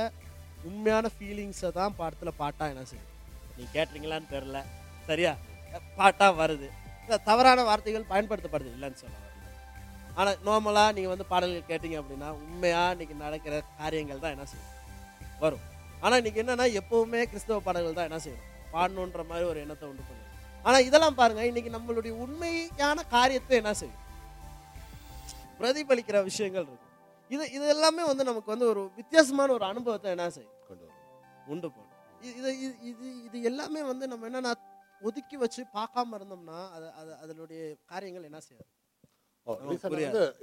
[0.70, 3.12] உண்மையான ஃபீலிங்ஸை தான் பாடத்தில் பாட்டா என்ன செய்யும்
[3.58, 4.60] நீ கேட்டீங்களான்னு தெரில
[5.10, 5.34] சரியா?
[6.00, 6.68] பாட்டா வருது.
[7.06, 9.25] இந்த தவறான வார்த்தைகள் பயன்படுத்தப்படுது இல்லைன்னு சொல்லலாம்.
[10.16, 14.68] ஆனால் நார்மலாக நீங்கள் வந்து பாடல்கள் கேட்டீங்க அப்படின்னா உண்மையாக இன்னைக்கு நடக்கிற காரியங்கள் தான் என்ன செய்யும்?
[15.40, 15.60] வரும்.
[16.02, 20.26] ஆனால் இன்னைக்கு என்னன்னா எப்பவுமே கிறிஸ்தவ பாடல்கள் தான் என்ன செய்யணும் பாடணுன்ற மாதிரி ஒரு எண்ணத்தை உண்டு பண்ணும்.
[20.64, 23.98] ஆனால் இதெல்லாம் பாருங்க இன்னைக்கு நம்மளுடைய உண்மையான காரியத்தை என்ன செய்யும்?
[25.60, 26.84] பிரதிபலிக்கிற விஷயங்கள் இருக்கும்.
[27.30, 30.52] இது இது எல்லாமே வந்து நமக்கு வந்து ஒரு வித்தியாசமான ஒரு அனுபவத்தை என்ன செய்யும்?
[30.68, 31.02] கொண்டு வரும்.
[31.48, 34.54] உண்டு போடும் இது- இது இது எல்லாமே வந்து நம்ம என்னன்னா
[35.02, 38.70] ஒதுக்கி வச்சு பார்க்காம இருந்தோம்னா அது அது அதனுடைய காரியங்கள் என்ன செய்யாது?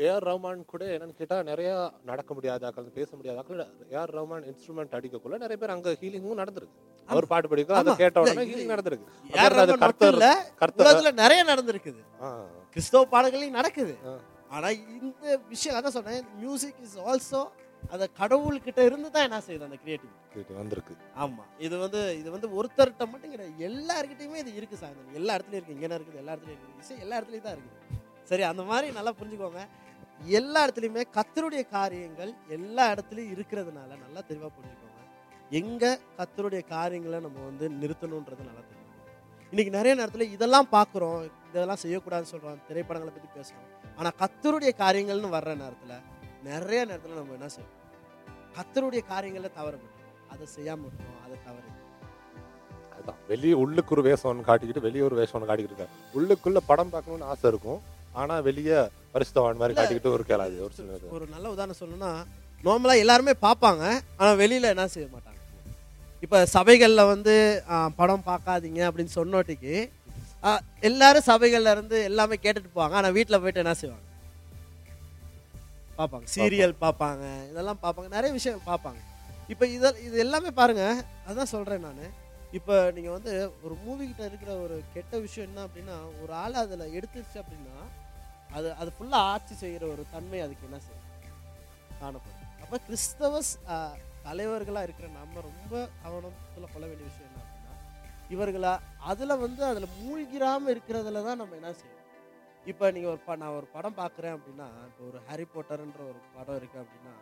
[0.07, 1.71] ஏஆர் ரஹ்மான் கூட என்னன்னு கேட்டா நிறைய
[2.11, 3.61] நடக்க முடியாதாக்கள் பேச முடியாதாக்கள்
[3.95, 6.77] ஏஆர் ரஹ்மான் இன்ஸ்ட்ருமெண்ட் அடிக்கக்குள்ள நிறைய பேர் அங்க ஹீலிங்கும் நடந்திருக்கு.
[7.09, 7.95] அவர் பாட்டு படிக்கும் அதை.
[8.03, 9.09] கேட்ட உடனே ஹீலிங் நடந்திருக்கு.
[10.93, 12.01] அது நிறைய நடந்திருக்குது.
[12.77, 13.97] கிறிஸ்தவ பாடல்களையும் நடக்குது.
[14.57, 17.43] ஆனா இந்த விஷயம் அதான் சொன்னேன் மியூசிக் இஸ் ஆல்சோ
[17.93, 20.13] அந்த கடவுள்கிட்ட இருந்து தான் என்ன செய்யுது அந்த கிரியேட்டிவ்
[20.61, 20.95] வந்திருக்கு.
[21.23, 21.45] ஆமா.
[21.67, 25.89] இது வந்து இது வந்து ஒருத்தர்கிட்ட மட்டும் கிடையாது எல்லார்கிட்டயுமே இது இருக்கு சாயந்தரம் எல்லா இடத்துலயும் இருக்கு இங்கே
[25.99, 27.79] இருக்குது எல்லா இடத்துலயும் இருக்குது எல்லா இடத்துலயும் தான் இருக்குது.
[28.33, 29.63] சரி அந்த மாதிரி நல்லா புரிஞ்சுக்கோங்க.
[30.39, 35.01] எல்லா இடத்துலையுமே கத்தருடைய காரியங்கள் எல்லா இடத்துலையும் இருக்கிறதுனால நல்லா தெளிவாக புரிஞ்சுக்கோங்க.
[35.61, 38.81] எங்கே கத்தருடைய காரியங்களை நம்ம வந்து நிறுத்தணுன்றது நல்லா தெரியும்
[39.53, 41.19] இன்னைக்கு நிறைய நேரத்தில் இதெல்லாம் பார்க்குறோம்
[41.51, 43.69] இதெல்லாம் செய்யக்கூடாதுன்னு சொல்கிறோம் திரைப்படங்களை பற்றி பேசுகிறோம்
[43.99, 45.97] ஆனால் கத்தருடைய காரியங்கள்னு வர்ற நேரத்தில்
[46.51, 47.79] நிறைய நேரத்தில் நம்ம என்ன செய்வோம்
[48.57, 51.69] கத்தருடைய காரியங்களை தவற மாட்டோம் அதை செய்யாமல் இருக்கோம் அதை தவறு
[52.95, 53.21] அதுதான்.
[53.33, 55.95] வெளியே உள்ளுக்கு ஒரு வேஷம் ஒன்று காட்டிக்கிட்டு வெளியே ஒரு வேஷம் ஒன்று காட்டிக்கிட்டு இருக்காரு.
[56.19, 57.81] உள்ளுக்குள்ளே படம் பார்க்கணுன்னு ஆசை இருக்கும்.
[58.21, 58.79] ஆனா வெளியே
[59.15, 62.13] பரிசுத்தவான் மாதிரி காட்டிக்கிட்டு ஒரு கேளாது ஒரு சிலது ஒரு நல்ல உதாரணம் சொல்லணும்னா
[62.67, 63.85] நார்மலாக எல்லாருமே பார்ப்பாங்க
[64.19, 65.41] ஆனால் வெளியில் என்ன செய்ய மாட்டாங்க.
[66.25, 67.35] இப்போ சபைகளில் வந்து
[68.01, 69.75] படம் பார்க்காதீங்க அப்படின்னு சொன்னோட்டிக்கு
[70.89, 74.07] எல்லாரும் சபைகள்ல இருந்து எல்லாமே கேட்டுட்டு போவாங்க ஆனால் வீட்டில் போயிட்டு என்ன செய்வாங்க?
[75.99, 76.27] பார்ப்பாங்க.
[76.35, 77.25] சீரியல் பார்ப்பாங்க.
[77.51, 79.01] இதெல்லாம் பார்ப்பாங்க நிறைய விஷயம் பார்ப்பாங்க.
[79.53, 80.85] இப்போ இத இது எல்லாமே பாருங்க
[81.29, 82.05] அதான் சொல்கிறேன் நான்.
[82.59, 83.33] இப்போ நீங்கள் வந்து
[83.65, 87.77] ஒரு மூவி கிட்ட இருக்கிற ஒரு கெட்ட விஷயம் என்ன அப்படின்னா ஒரு ஆள் அதில் எடுத்துருச்சு அப்படின்னா
[88.57, 91.09] அது அது ஃபுல்லாக ஆட்சி செய்கிற ஒரு தன்மை அதுக்கு என்ன செய்யும்?
[92.01, 92.39] காணப்படும்.
[92.63, 93.41] அப்போ கிறிஸ்தவ
[94.27, 97.73] தலைவர்களாக இருக்கிற நம்ம ரொம்ப கவனத்தில் கொள்ள வேண்டிய விஷயம் என்ன அப்படின்னா
[98.35, 98.75] இவர்களா
[99.13, 101.99] அதில் வந்து அதில் மூழ்கிராமல் இருக்கிறதுல தான் நம்ம என்ன செய்யணும்?
[102.71, 106.59] இப்போ நீங்கள் ஒரு ப நான் ஒரு படம் பார்க்குறேன் அப்படின்னா இப்போ ஒரு ஹாரி போட்டர்ன்ற ஒரு படம்
[106.61, 107.15] இருக்குது அப்படின்னா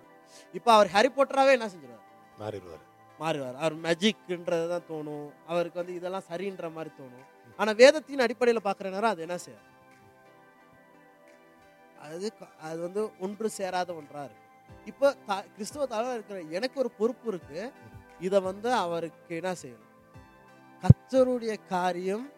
[0.58, 2.06] இப்போ அவர் ஹாரி போட்டராகவே என்ன செஞ்சிருவார்?
[2.40, 2.84] மாறிடுவாரு.
[3.22, 5.26] மாறுவார் அவர் மேஜிக்ன்றது தான் தோணும்.
[5.52, 7.26] அவருக்கு வந்து இதெல்லாம் சரின்ற மாதிரி தோணும்.
[7.58, 9.66] ஆனால் வேதத்தின் அடிப்படையில் பார்க்குற நேரம் அது என்ன செய்யும்
[12.00, 14.46] அது க- அது வந்து ஒன்று சேராத ஒன்றா இருக்கு.
[14.86, 17.72] இப்போ த கிறிஸ்துவ தலைவர் இருக்கிற எனக்கு ஒரு பொறுப்பு இருக்கு.
[18.20, 19.86] இதை வந்து அவருக்கு என்ன செய்யணும்?
[20.82, 22.32] கத்தருடைய காரியம்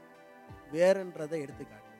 [0.72, 1.90] வேறுன்றதை எடுத்துக்காட்டு.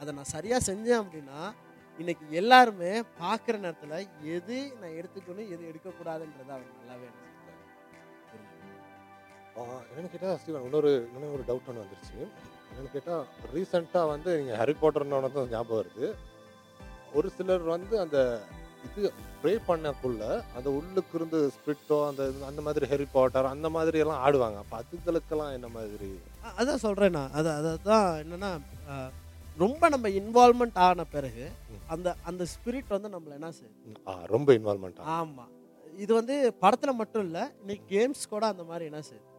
[0.00, 1.52] அதை நான் சரியா செஞ்சேன் அப்படின்னா
[1.98, 7.22] இன்னைக்கு எல்லாருமே பார்க்குற நேரத்தில் எது நான் எடுத்துக்கணும் எது எடுக்கக்கூடாதுன்றதை அவர் நல்லாவே என்ன
[9.88, 12.28] என்னன்னு கேட்டால் ஸ்டீவன் இன்னொரு இன்னொரு ஒரு டவுட் ஒன்று வந்துருச்சு.
[12.70, 16.14] என்னென்னு கேட்டால் ரீசெண்டாக வந்து நீங்கள் ஹாரி ஒன்று தான் ஞாபகம் வருது.
[17.14, 18.18] ஒரு சிலர் வந்து அந்த
[18.86, 19.08] இது
[19.42, 20.22] ப்ரே பண்ணக்குள்ள
[20.56, 24.58] அந்த உள்ளுக்கு இருந்து ஸ்பிரிட்டோ அந்த அந்த மாதிரி ஹாரி பாட்டர் அந்த மாதிரி எல்லாம் ஆடுவாங்க.
[24.62, 26.08] அப்போ அதுகளுக்கெல்லாம் என்ன மாதிரி?
[26.54, 27.34] அதான் சொல்கிறேன் நான்.
[27.38, 28.50] அது அதுதான் என்னன்னா
[29.58, 31.44] ரொம்ப நம்ம இன்வால்மெண்ட் ஆன பிறகு
[31.88, 33.50] அந்த அந்த ஸ்பிரிட் வந்து நம்மள என்ன
[34.08, 35.52] ஆ, ரொம்ப இன்வால்மெண்ட் ஆமாம்
[35.98, 39.30] இது வந்து படத்தில் மட்டும் இல்லை இன்னைக்கு கேம்ஸ் கூட அந்த மாதிரி என்ன செய்யும்?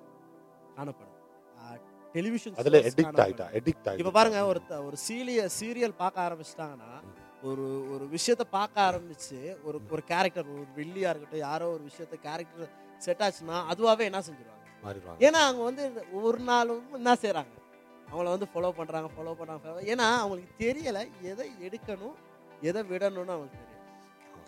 [0.78, 1.12] காணப்படும்.
[2.16, 6.92] டெலிவிஷன் அதில் எடிக்ட் ஆகிட்டா எடிக்ட் இப்போ ஆகிட்டா பாருங்க ஒரு ஒரு சீரிய சீரியல் பார்க்க ஆரம்பிச்சிட்டாங்கன்னா
[7.46, 12.70] ஒரு ஒரு விஷயத்த பார்க்க ஆரம்பிச்சு ஒரு ஒரு கேரக்டர் ஒரு வில்லியா இருக்கட்டும் யாரோ ஒரு விஷயத்த கேரக்டர்
[12.98, 14.64] செட் ஆச்சுன்னா அதுவாகவே என்ன செஞ்சிருவாங்க?
[15.20, 15.84] ஏன்னா அவங்க வந்து
[16.22, 17.54] ஒரு நாளும் என்ன செய்றாங்க?
[18.12, 22.16] அவங்கள வந்து ஃபாலோ பண்றாங்க ஃபாலோ follow- ஏன்னா அவங்களுக்கு தெரியல எதை எடுக்கணும்
[22.62, 23.74] எதை விடணும்னு அவங்களுக்கு தெரியும்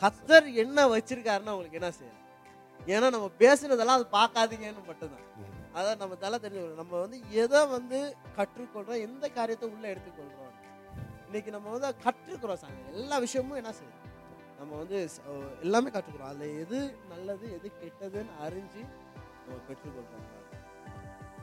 [0.01, 2.23] கத்தர் என்ன வச்சிருக்காருன்னு அவங்களுக்கு என்ன செய்யணும்?
[2.87, 5.23] ஏன்னா நம்ம பேசுனதெல்லாம் அது பார்க்காதீங்கன்னு மட்டும்தான்.
[5.75, 7.97] அதான் நம்ம தலை தெரிஞ்சு நம்ம வந்து எதை வந்து
[8.37, 10.46] கற்றுக்கொள்றோம் எந்த காரியத்தை உள்ள எடுத்துக்கொள்றோம்
[11.27, 14.03] இன்னைக்கு நம்ம வந்து கற்றுக்கிறோம் சாங்க எல்லா விஷயமும் என்ன செய்யும்
[14.59, 14.97] நம்ம வந்து
[15.65, 16.31] எல்லாமே கற்றுக்கிறோம்.
[16.31, 16.79] அதுல எது
[17.13, 18.81] நல்லது எது கெட்டதுன்னு அறிஞ்சு
[19.45, 20.33] நம்ம பெற்றுக்கொள்றோம்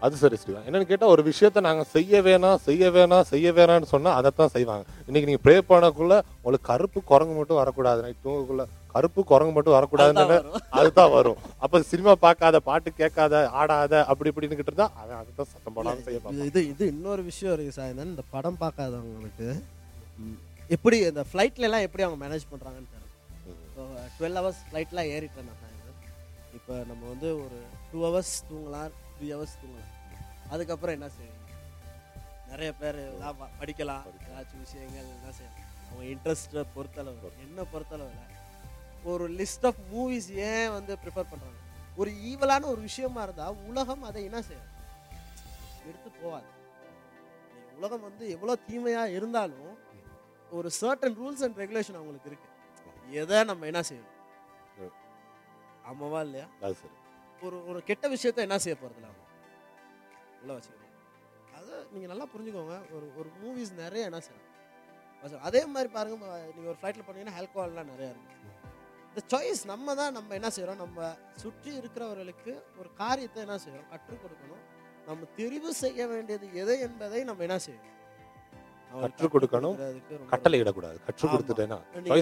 [0.04, 4.16] அது சரி ஸ்ரீவன் என்னன்னு கேட்டால் ஒரு விஷயத்த நாங்கள் செய்ய வேணாம் செய்ய வேணாம் செய்ய வேணாம்னு சொன்னால்
[4.18, 4.84] அதைத்தான் செய்வாங்க.
[5.06, 8.00] இன்னைக்கு நீங்கள் ப்ரே பண்ணக்குள்ள உங்களுக்கு கருப்பு குரங்கு மட்டும் வரக்கூடாது.
[8.04, 10.36] நைட் தூங்கக்குள்ள கருப்பு குரங்கு மட்டும் வரக்கூடாதுன்னு
[10.78, 11.38] அதுதான் வரும்.
[11.64, 16.44] அப்ப சினிமா பார்க்காத பாட்டு கேட்காத ஆடாத அப்படி இப்படின்னு இருந்தா அவன் அதுதான் சத்தம் போடாம செய்ய.
[16.50, 17.94] இது இது இன்னொரு விஷயம் இருக்கு சார்.
[18.10, 19.48] இந்த படம் பார்க்காதவங்களுக்கு
[20.74, 23.10] எப்படி இந்த ஃப்ளைட்லலாம் எப்படி அவங்க மேனேஜ் பண்ணுறாங்கன்னு தெரியல.
[23.68, 23.84] இப்போ
[24.16, 25.62] டுவெல் ஹவர்ஸ் ஃப்ளைட்லாம் ஏறிட்டேன் நான்.
[26.58, 27.58] இப்போ நம்ம வந்து ஒரு
[27.90, 29.92] டூ ஹவர்ஸ் தூங்கலாம் த்ரீ ஹவர்ஸ் தூங்கலாம்.
[30.52, 31.42] அதுக்கப்புறம் என்ன செய்வீங்க
[32.50, 32.98] நிறைய பேர்
[33.60, 34.06] படிக்கலாம்.
[34.26, 38.32] ஏதாச்சும் விஷயங்கள் என்ன செய்யலாம் அவங்க இன்ட்ரெஸ்ட்டை பொறுத்தளவு என்ன பொறுத்தளவில்
[39.12, 41.60] ஒரு லிஸ்ட் ஆஃப் மூவிஸ் ஏன் வந்து ப்ரிஃபர் பண்ணுறாங்க
[42.02, 44.70] ஒரு ஈவலான ஒரு விஷயமா இருந்தால் உலகம் அதை என்ன செய்யாது
[45.88, 46.48] எடுத்து போகாது.
[47.78, 49.73] உலகம் வந்து எவ்வளோ தீமையாக இருந்தாலும்
[50.54, 52.48] ஒரு சர்டன் ரூல்ஸ் அண்ட் ரெகுலேஷன் அவங்களுக்கு இருக்கு.
[53.10, 54.12] எதை நம்ம என்ன செய்யணும்?
[55.84, 56.46] ஆமாவா இல்லையா?
[56.62, 56.92] அது சரி.
[57.42, 59.22] ஒரு ஒரு கெட்ட விஷயத்த என்ன செய்ய போறதில்ல அவங்க?
[60.40, 60.82] உள்ள வச்சுக்கணும்.
[61.56, 62.94] அதை நீங்கள் நல்லா புரிஞ்சுக்கோங்க.
[62.94, 64.52] ஒரு ஒரு மூவிஸ் நிறைய என்ன செய்யணும்
[65.38, 68.32] அதே மாதிரி பாருங்க ம- நீங்க ஒரு ஃப்ளைட்டில் போனீங்கன்னா ஆல்கோஹால்லாம் நிறைய இருக்கு.
[69.08, 73.88] இந்த சாய்ஸ் நம்ம தான் நம்ம என்ன செய்றோம் நம்ம சுற்றி இருக்கிறவர்களுக்கு ஒரு காரியத்தை என்ன செய்யறோம்?
[73.88, 74.62] கற்றுக் கொடுக்கணும்.
[75.06, 78.03] நம்ம தெரிவு செய்ய வேண்டியது எதை என்பதை நம்ம என்ன செய்யணும்?
[79.02, 79.76] கற்றுக் கொடுக்கணும்.
[80.32, 81.32] கட்டளை இடக்கூடாது கற்றுக்.
[81.32, 81.78] கொடுத்துட்டேன்னா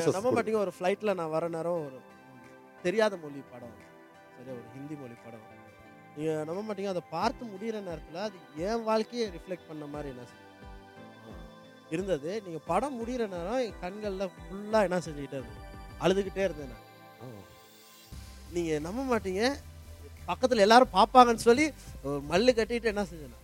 [0.08, 0.36] நம்ம கொடு.
[0.36, 1.98] மாட்டீங்க ஒரு ஃப்ளைட்டில் நான் வர நேரம் ஒரு
[2.84, 3.74] தெரியாத மொழி படம்
[4.36, 5.44] சரியா ஒரு ஹிந்தி மொழி படம்
[6.16, 10.24] நீங்கள் நம்ப மாட்டீங்க அதை பார்த்து முடியிற நேரத்தில் அது என் வாழ்க்கையை ரிஃப்ளெக்ட் பண்ண மாதிரி என்ன
[11.94, 15.60] இருந்தது நீங்கள் படம் முடியிற நேரம் என் கண்களில் ஃபுல்லாக என்ன செஞ்சுக்கிட்டே இருந்தது
[16.04, 16.88] அழுதுகிட்டே இருந்தேன் நான்.
[18.54, 19.42] நீங்கள் நம்ப மாட்டீங்க
[20.28, 21.64] பக்கத்தில் எல்லாரும் பார்ப்பாங்கன்னு சொல்லி
[22.30, 23.38] மல்லு கட்டிட்டு என்ன செஞ்சேன்.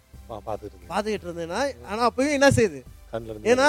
[0.88, 1.61] பார்த்துக்கிட்டு இருந்தேன்னா
[1.91, 2.81] ஆனால் அப்பயும் என்ன செய்யுது
[3.53, 3.68] ஏன்னா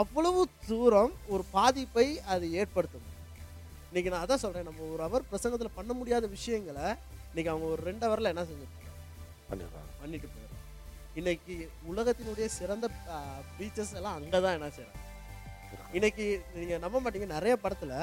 [0.00, 3.06] அவ்வளவு தூரம் ஒரு பாதிப்பை அது ஏற்படுத்தும்.
[3.88, 6.86] இன்னைக்கு நான் அதான் சொல்றேன் நம்ம ஒரு அவர் பிரசங்கத்தில் பண்ண முடியாத விஷயங்களை
[7.30, 8.88] இன்னைக்கு அவங்க ஒரு ரெண்டு ஹவரில் என்ன செஞ்சுருக்காங்க?
[10.00, 10.58] பண்ணிட்டு போயிடுறாங்க.
[11.20, 11.54] இன்னைக்கு
[11.90, 12.86] உலகத்தினுடைய சிறந்த
[13.58, 14.98] பீச்சஸ் எல்லாம் அங்கே தான் என்ன செய்றாங்க?
[15.96, 16.24] இன்னைக்கு
[16.58, 17.94] நீங்க நம்ப மாட்டீங்க நிறைய படத்துல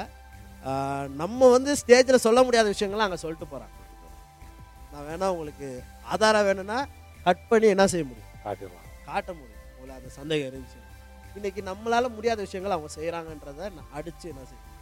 [1.22, 3.76] நம்ம வந்து ஸ்டேஜில் சொல்ல முடியாத விஷயங்கள்லாம் அங்கே சொல்லிட்டு போறாங்க.
[4.92, 5.70] நான் வேணா உங்களுக்கு
[6.14, 6.80] ஆதாரம் வேணும்னா
[7.28, 8.32] கட் பண்ணி என்ன செய்ய முடியும்?
[9.10, 9.57] காட்ட முடியும்.
[9.88, 10.80] உங்களுக்கு அந்த சந்தேகம் இருந்துச்சு.
[11.38, 14.74] இன்னைக்கு நம்மளால முடியாத விஷயங்கள் அவங்க செய்கிறாங்கன்றத நான் அடிச்சு என்ன செய்யும்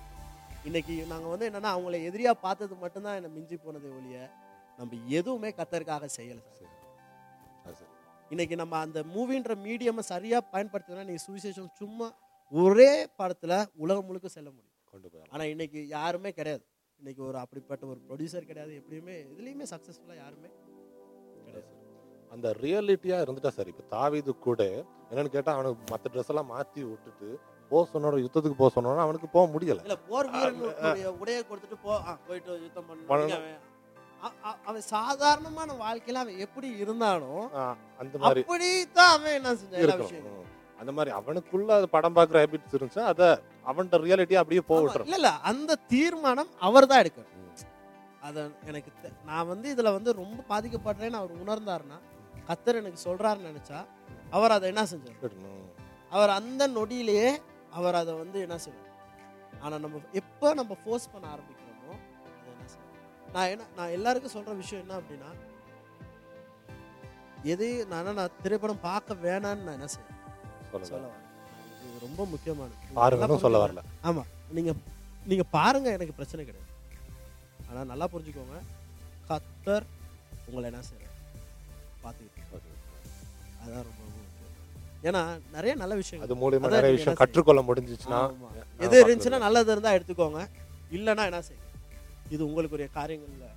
[0.67, 4.19] இன்னைக்கு நாங்கள் வந்து என்னன்னா அவங்கள எதிரியா பார்த்தது மட்டும்தான் என்னை மிஞ்சி போனதே ஒழிய
[4.79, 6.41] நம்ம எதுவுமே கத்தருக்காக செய்யலை
[7.79, 7.91] சார்.
[8.29, 12.07] இன்னைக்கு நம்ம அந்த மூவின்ற மீடியமை சரியா பயன்படுத்தினா நீங்க சுவிசேஷம் சும்மா
[12.51, 14.73] ஒரே படத்துல உலகம் முழுக்க செல்ல முடியும்.
[14.91, 15.33] கொண்டு போயிடலாம்.
[15.35, 16.65] ஆனா இன்னைக்கு யாருமே கிடையாது.
[16.99, 18.73] இன்னைக்கு ஒரு அப்படிப்பட்ட ஒரு ப்ரொடியூசர் கிடையாது.
[18.81, 20.49] எப்படியுமே எதுலையுமே சக்ஸஸ்ஃபுல்லாக யாருமே
[22.35, 23.71] அந்த ரியாலிட்டியா இருந்துட்டா சரி.
[23.73, 24.61] இப்ப தாவீது கூட
[25.09, 27.29] என்னன்னு கேட்டா அவனுக்கு மத்த ட்ரெஸ் எல்லாம் மாத்தி விட்டுட்டு
[27.71, 29.83] போ சொன்னோட யுத்தத்துக்கு போக சொன்னோட அவனுக்கு போக முடியல.
[29.85, 30.27] இல்ல போர்
[31.15, 31.93] உடைய கொடுத்துட்டு போ
[32.27, 33.07] போயிட்டு யுத்தம் பண்ணு.
[33.11, 33.45] பண்ணணும்.
[34.65, 40.41] அவன் சாதாரணமான வாழ்க்கையில அவன் எப்படி இருந்தாலும் ஆஹ் அந்த மாதிரி அப்படித்தான் அவன் என்ன செஞ்சான்.
[40.79, 43.21] அந்த மாதிரி அவனுக்குள்ள அது படம் பார்க்குற ஹேபிட்ஸ் இருந்துச்சு அத
[43.65, 47.31] அவன்கிட்ட ரியாலிட்டியா அப்படியே விட்டுரும் இல்ல இல்ல அந்த தீர்மானம் அவர் தான் எடுக்கணும்.
[48.21, 48.37] அத
[48.69, 48.91] எனக்கு
[49.27, 51.97] நான் வந்து இதுல வந்து ரொம்ப பாதிக்கப்படுறேன்னு அவர் உணர்ந்தாருன்னா
[52.47, 53.79] கத்தர் எனக்கு சொல்றாருன்னு நினைச்சா
[54.29, 55.19] அவர் அதை என்ன செஞ்சார்.
[56.09, 57.29] அவர் அந்த நொடியிலேயே
[57.71, 58.91] அவர் அதை வந்து என்ன செய்வார்?
[59.59, 61.93] ஆனா நம்ம எப்போ நம்ம ஃபோர்ஸ் பண்ண ஆரம்பிக்கிறோமோ
[62.27, 63.31] அதை என்ன செய்வார்?
[63.35, 65.31] நான் என்ன நான் எல்லாருக்கும் சொல்ற விஷயம் என்ன அப்படின்னா
[67.53, 70.11] எது நான் நான் திரைப்படம் பார்க்க வேணாம்னு நான் என்ன செய்வேன்?
[70.91, 71.23] சொல்ல வரேன்
[71.87, 72.21] இது ரொம்ப
[73.23, 73.59] நல்லா சொல்ல.
[73.65, 73.81] வரல.
[74.03, 74.23] ஆமா.
[74.51, 74.71] நீங்க
[75.25, 76.71] நீங்க பாருங்க எனக்கு பிரச்சனை கிடையாது.
[77.69, 78.57] ஆனா நல்லா புரிஞ்சுக்கோங்க.
[79.29, 79.85] கத்தர்
[80.47, 81.13] உங்களை என்ன செய்யறாரு
[82.05, 82.73] பார்த்துக்கிட்டு
[83.63, 84.01] அதான் ரொம்ப
[85.09, 85.21] ஏன்னா
[85.55, 86.27] நிறைய நல்ல விஷயங்கள்.
[86.27, 88.19] அது மூலியமா நிறைய விஷயம் கற்றுக்கொள்ள முடிஞ்சிச்சுன்னா
[88.85, 90.39] எது இருந்துச்சுன்னா நல்லது இருந்தா எடுத்துக்கோங்க.
[90.97, 91.63] இல்லைன்னா என்ன செய்யுங்க
[92.35, 93.51] இது உங்களுக்குரிய காரியங்கள்ல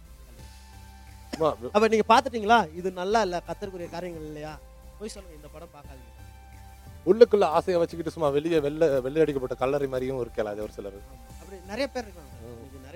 [1.76, 4.52] அப்ப நீங்க பாத்துட்டீங்களா இது நல்லா இல்ல கத்தருக்குரிய காரியங்கள் இல்லையா?
[4.98, 6.14] போய் சொல்லுங்க இந்த படம் பார்க்காதீங்க.
[7.10, 10.98] உள்ளுக்குள்ள ஆசையை வச்சுக்கிட்டு சும்மா வெளியே வெள்ளை வெள்ளை அடிக்கப்பட்ட கல்லறை மாதிரியும் இருக்கல அது ஒரு சிலர்.
[11.40, 12.32] அப்படி நிறைய பேர் இருக்காங்க.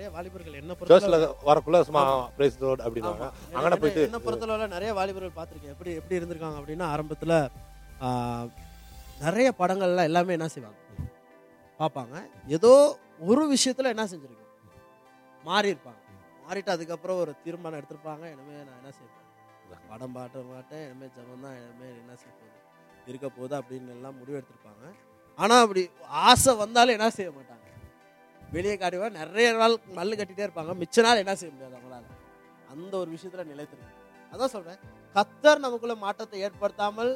[0.03, 5.45] நிறைய வாலிபர்கள் என்ன பொறுத்தளவு- வரக்குள்ள சும்மா பிரைஸ் ரோட் அப்படின்னாங்க என்ன- போயிட்டு என்ன பொறுத்தளவுல நிறைய வாலிபர்கள்
[5.45, 5.67] பார்த்திருக்கேன்.
[5.67, 7.33] எப்படி எப்படி இருந்திருக்காங்க அப்படின்னா ஆரம்பத்துல
[9.19, 10.79] நிறைய படங்கள்ல எல்லாமே என்ன செய்வாங்க?
[11.79, 12.15] பார்ப்பாங்க.
[12.47, 14.51] ஏதோ ஒரு விஷயத்துல என்ன செஞ்சிருக்கோம்?
[15.43, 16.01] மாறி இருப்பாங்க.
[16.47, 18.23] மாறிட்டு அதுக்கப்புறம் ஒரு தீர்மானம் எடுத்திருப்பாங்க.
[18.33, 19.21] இனிமே நான் என்ன செய்வேன்?
[19.89, 20.83] படம் பாட்ட மாட்டேன்.
[20.85, 21.55] இனிமே ஜபம் தான்.
[21.55, 22.59] இனிமே என்ன செய்ய போகுது?
[23.05, 24.85] இருக்க போகுது அப்படின்னு எல்லாம் முடிவு எடுத்திருப்பாங்க.
[25.35, 27.62] ஆனா அப்படி ஆசை வந்தாலும் என்ன செய்ய மாட்டாங்க?
[28.55, 30.73] வெளியே காட்டுவா நிறைய நாள் மல்லு கட்டிட்டே இருப்பாங்க.
[30.81, 32.05] மிச்ச நாள் என்ன செய்ய முடியாது அவங்களால.
[32.73, 34.01] அந்த ஒரு விஷயத்துல நிலைத்திருக்கு
[34.33, 34.79] அதான் சொல்றேன்.
[35.15, 37.11] கத்தர் நமக்குள்ள மாற்றத்தை ஏற்படுத்தாமல்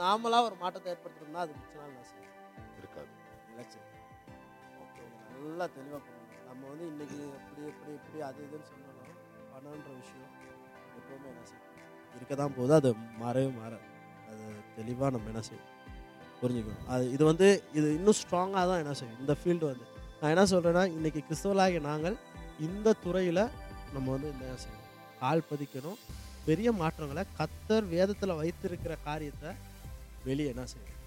[0.00, 2.10] நாமளா ஒரு மாற்றத்தை ஏற்படுத்தணும்னா அது மிச்ச நாள் நான்
[2.80, 3.10] இருக்காது.
[5.34, 9.16] நல்லா தெளிவா பண்ணணும் நம்ம வந்து இன்னைக்கு இப்படி இப்படி இப்படி அது இதுன்னு சொன்னாலும்
[9.52, 10.30] பணம்ன்ற விஷயம்
[10.98, 11.68] எப்பவுமே என்ன செய்யும்?
[12.16, 12.74] இருக்க தான் போகுது.
[12.80, 12.90] அது
[13.22, 13.88] மாறவே மாறாது
[14.30, 14.44] அது
[14.76, 15.68] தெளிவா நம்ம என்ன செய்யும்?
[16.40, 16.86] புரிஞ்சுக்கணும்.
[16.94, 19.18] அது இது வந்து இது இன்னும் ஸ்ட்ராங்காக தான் என்ன செய்யும்?
[19.24, 19.86] இந்த ஃபீல்டு வந்து.
[20.22, 22.16] நான் என்ன சொல்கிறேன்னா இன்றைக்கி கிறிஸ்தவலாகிய நாங்கள்
[22.66, 23.40] இந்த துறையில்
[23.94, 24.84] நம்ம வந்து என்ன செய்யணும்?
[25.22, 25.96] கால் பதிக்கணும்.
[26.48, 29.50] பெரிய மாற்றங்களை கத்தர் வேதத்தில் வைத்திருக்கிற காரியத்தை
[30.28, 31.00] வெளியே என்ன செய்யணும்?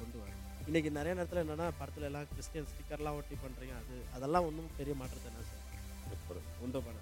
[0.00, 0.42] கொண்டு வரணும்.
[0.66, 5.30] இன்றைக்கி நிறைய நேரத்தில் என்னென்னா படத்துல எல்லாம் கிறிஸ்டியன் ஸ்டிக்கர்லாம் ஒட்டி பண்ணுறீங்க அது அதெல்லாம் ஒன்றும் பெரிய மாற்றத்தை
[5.32, 6.98] என்ன செய்யணும் உண்டு பண்ண.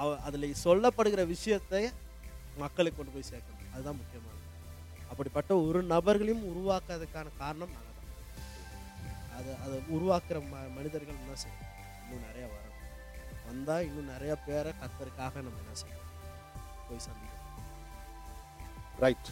[0.00, 1.84] அவ அதில் சொல்லப்படுகிற விஷயத்தை
[2.64, 3.74] மக்களுக்கு கொண்டு போய் சேர்க்கணும்.
[3.74, 4.46] அதுதான் முக்கியமானது.
[5.10, 7.76] அப்படிப்பட்ட ஒரு நபர்களையும் உருவாக்குறதுக்கான காரணம்
[9.38, 11.64] அதை அதை உருவாக்குற ம மனிதர்கள் என்ன செய்யும்
[12.02, 12.76] இன்னும் நிறையா வரும்.
[13.48, 16.12] வந்தால் இன்னும் நிறைய பேரை கத்தருக்காக நம்ம என்ன செய்யணும்?
[16.88, 17.44] போய் சந்திக்கணும்.
[19.04, 19.30] ரைட்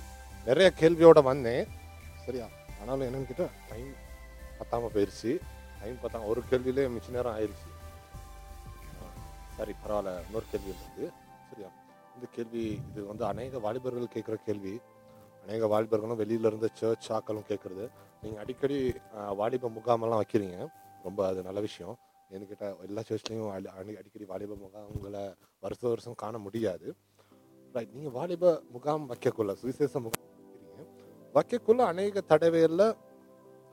[0.48, 1.64] நிறைய கேள்வியோட வந்தேன்.
[2.26, 2.46] சரியா?
[2.80, 3.92] ஆனாலும் என்னன்னு கேட்டால் டைம்
[4.58, 5.32] பத்தாமல் போயிருச்சு.
[5.80, 7.70] டைம் பத்தாம ஒரு கேள்வியிலே மிச்ச நேரம் ஆயிடுச்சு
[9.56, 10.12] சரி பரவாயில்ல.
[10.26, 11.06] இன்னொரு கேள்வி இருக்குது
[11.50, 11.68] சரியா?
[12.14, 14.74] இந்த கேள்வி இது வந்து அநேக வாலிபர்கள் கேட்குற கேள்வி.
[15.46, 17.84] அநேக வாலிபர்களும் வெளியில இருந்து சர்ச் ஆக்களும் கேட்குறது
[18.22, 18.78] நீங்கள் அடிக்கடி
[19.40, 20.58] வாலிப முகாமெல்லாம் வைக்கிறீங்க.
[21.06, 21.94] ரொம்ப அது நல்ல விஷயம்.
[22.30, 23.50] ஏன்னு கேட்டால் எல்லா சர்ச்லேயும்
[24.00, 25.24] அடிக்கடி வாலிப முகாம்களை
[25.64, 26.86] வருஷ வருஷம் காண முடியாது.
[27.74, 30.86] ரைட் நீங்கள் வாலிப முகாம் வைக்கக்குள்ள சுவிசேஷ முகாம் வைக்கிறீங்க.
[31.36, 32.88] வைக்கக்குள்ள அநேக தடவைகளில்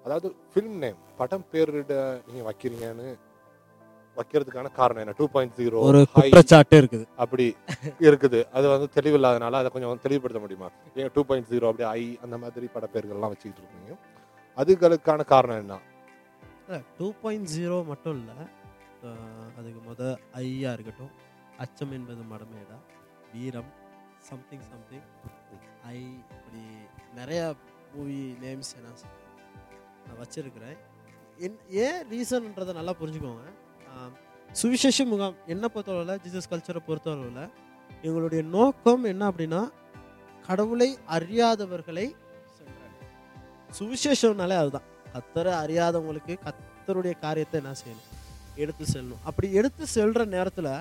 [0.05, 1.95] அதாவது ஃபிலிம் நேம் படம் பேரிட
[2.28, 3.09] நீங்கள் வைக்கிறீங்கன்னு
[4.18, 5.16] வைக்கிறதுக்கான காரணம் என்ன?
[5.20, 7.05] டூ பாயிண்ட் ஜீரோ ஒரு குற்றச்சாட்டு இருக்குது.
[7.24, 7.45] அப்படி
[8.09, 8.39] இருக்குது.
[8.57, 10.70] அது வந்து தெளிவில்லாதனால அதை கொஞ்சம் தெளிவுபடுத்த முடியுமா?
[11.03, 13.97] ஏன் டூ பாயிண்ட் ஜீரோ அப்படி ஐ அந்த மாதிரி பட பேர்கள்லாம் வச்சுக்கிட்டு இருக்கீங்க.
[14.64, 15.80] அதுகளுக்கான காரணம் என்ன?
[16.97, 18.38] டூ பாயிண்ட் ஜீரோ மட்டும் இல்லை.
[19.59, 20.01] அதுக்கு முத
[20.41, 21.14] ஐயா இருக்கட்டும்.
[21.64, 22.78] அச்சம் என்பது மடமேடா.
[23.34, 23.72] வீரம்
[24.30, 25.07] சம்திங் சம்திங்
[25.93, 25.97] ஐ
[26.36, 26.64] இப்படி
[27.20, 27.41] நிறைய
[27.95, 28.93] மூவி நேம்ஸ் என்ன?
[30.05, 30.78] நான் வச்சிருக்கிறேன்.
[31.45, 33.45] என் ஏன் ரீசன்ன்றதை நல்லா புரிஞ்சுக்கோங்க.
[34.50, 37.50] சுவிசேஷ முகாம் என்ன பொறுத்தளவில் ஜீசஸ் கல்ச்சரை பொறுத்தளவில்
[38.04, 39.62] எங்களுடைய நோக்கம் என்ன அப்படின்னா
[40.48, 42.06] கடவுளை அறியாதவர்களை
[43.80, 44.88] சுவிசேஷம்னாலே அதுதான்.
[45.14, 48.10] கத்தரை அறியாதவங்களுக்கு கத்தருடைய காரியத்தை என்ன செய்யணும்?
[48.56, 49.24] எடுத்து செல்லணும்.
[49.24, 50.72] அப்படி எடுத்து செல்கிற நேரத்தில்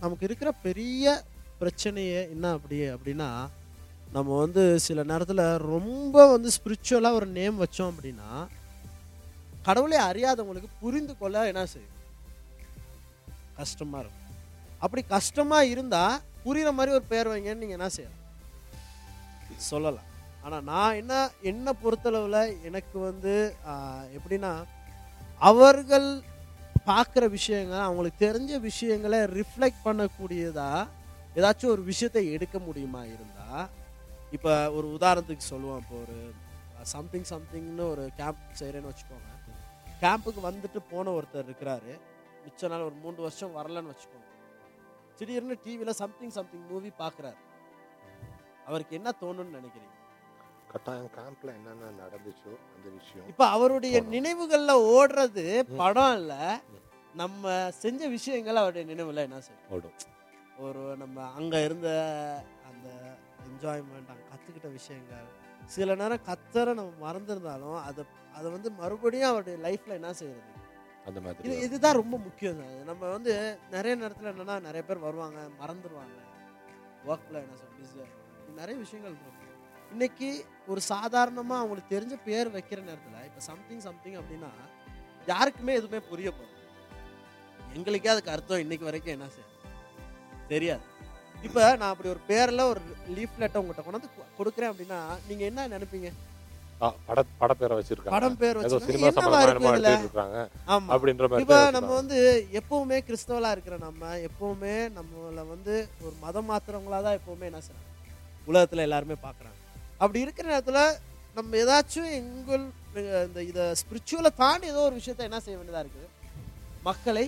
[0.00, 1.22] நமக்கு இருக்கிற பெரிய
[1.60, 3.28] பிரச்சனையே என்ன அப்படி அப்படின்னா
[4.12, 8.48] நம்ம வந்து சில நேரத்தில் ரொம்ப வந்து ஸ்பிரிச்சுவலாக ஒரு நேம் வச்சோம் அப்படின்னா
[9.62, 11.96] கடவுளை அறியாதவங்களுக்கு புரிந்து கொள்ள என்ன செய்யும்?
[13.62, 14.28] கஷ்டமாக இருக்கும்.
[14.84, 18.20] அப்படி கஷ்டமாக இருந்தால் புரிகிற மாதிரி ஒரு பேர் வைங்கன்னு நீங்கள் என்ன செய்யலாம்?
[19.70, 20.08] சொல்லலாம்.
[20.44, 21.14] ஆனால் நான் என்ன
[21.50, 23.34] என்னை பொறுத்தளவில் எனக்கு வந்து
[24.16, 24.52] எப்படின்னா
[25.50, 26.08] அவர்கள்
[26.88, 30.88] பார்க்குற விஷயங்கள் அவங்களுக்கு தெரிஞ்ச விஷயங்களை ரிஃப்ளெக்ட் பண்ணக்கூடியதாக
[31.38, 33.68] ஏதாச்சும் ஒரு விஷயத்தை எடுக்க முடியுமா இருந்தால்
[34.36, 35.80] இப்போ ஒரு உதாரணத்துக்கு சொல்லுவோம்.
[35.82, 36.16] இப்போ ஒரு
[36.94, 39.30] சம்திங் சம்திங்னு ஒரு கேம்ப் செய்கிறேன்னு வச்சுக்கோங்க.
[40.02, 41.92] கேம்புக்கு வந்துட்டு போன ஒருத்தர் இருக்கிறாரு.
[42.44, 44.28] மிச்ச நாள் ஒரு மூணு வருஷம் வரலன்னு வச்சுக்கோங்க
[45.18, 47.40] திடீர்னு டிவியில் சம்திங் சம்திங் மூவி பார்க்குறாரு
[48.66, 49.98] அவருக்கு என்ன தோணும்னு நினைக்கிறீங்க
[50.70, 53.96] கட்டாயம் கேம்ப்ல என்னென்ன நடந்துச்சோ அந்த விஷயம் இப்போ அவருடைய.
[54.12, 55.44] நினைவுகள்ல ஓடுறது.
[55.76, 56.34] படம் இல்ல.
[57.14, 57.46] நம்ம
[57.78, 59.96] செஞ்ச விஷயங்கள் அவருடைய நினைவுல என்ன செய்யும் ஓடும்
[60.58, 61.88] ஒரு நம்ம அங்க இருந்த
[62.70, 62.88] அந்த
[63.46, 65.28] என்ஜாய்மெண்ட் அங்க கத்துக்கிட்ட விஷயங்கள்
[65.68, 68.02] சில நேரம் கத்தரை நம்ம மறந்துருந்தாலும் அதை
[68.34, 70.50] அதை வந்து மறுபடியும் அவருடைய லைஃப்ல என்ன செய்யறது
[71.06, 72.76] அந்த இது மாதிரி இதுதான் ரொம்ப முக்கியம் சார்.
[72.90, 73.32] நம்ம வந்து
[73.70, 76.18] நிறைய நேரத்துல என்னன்னா நிறைய பேர் வருவாங்க மறந்துடுவாங்க
[77.10, 78.10] ஒர்க்ல என்ன சொல்ல பிஸியாக
[78.60, 79.38] நிறைய விஷயங்கள் இருக்கும்.
[79.92, 80.28] இன்னைக்கு
[80.66, 84.50] ஒரு சாதாரணமா அவங்களுக்கு தெரிஞ்ச பேர் வைக்கிற நேரத்துல இப்ப சம்திங் சம்திங் அப்படின்னா
[85.26, 86.50] யாருக்குமே எதுவுமே புரிய போகுது
[87.74, 88.58] எங்களுக்கே அதுக்கு அர்த்தம்.
[88.58, 89.48] இன்னைக்கு வரைக்கும் என்ன செய்ய
[90.48, 90.84] தெரியாது.
[91.42, 92.80] இப்ப நான் அப்படி ஒரு பேர்ல ஒரு
[93.16, 94.98] லீஃப்லெட்டை உங்கள்கிட்ட கொண்டாந்து கொடுக்குறேன் அப்படின்னா
[95.28, 96.10] நீங்க என்ன நினைப்பீங்க?
[96.82, 97.20] பட
[97.74, 98.10] வச்சிருக்காங்க.
[98.10, 98.58] படம் பேர்
[100.94, 101.92] அப்படின்ற மாதிரி இப்போ நம்ம.
[101.94, 102.18] வந்து
[102.52, 107.88] எப்பவுமே கிறிஸ்தவலா இருக்கிற நம்ம எப்பவுமே நம்மள வந்து ஒரு மதம் மாத்துறவங்களா தான் எப்பவுமே என்ன செய்றாங்க?
[108.46, 109.58] உலகத்துல எல்லாருமே பார்க்கறாங்க
[109.98, 110.80] அப்படி இருக்கிற நேரத்துல
[111.36, 112.64] நம்ம ஏதாச்சும் எங்கள்
[113.26, 116.08] இந்த இதை ஸ்பிரிச்சுவலை தாண்டி ஏதோ ஒரு விஷயத்த என்ன செய்ய வேண்டியதா இருக்குது?
[116.82, 117.24] மக்களை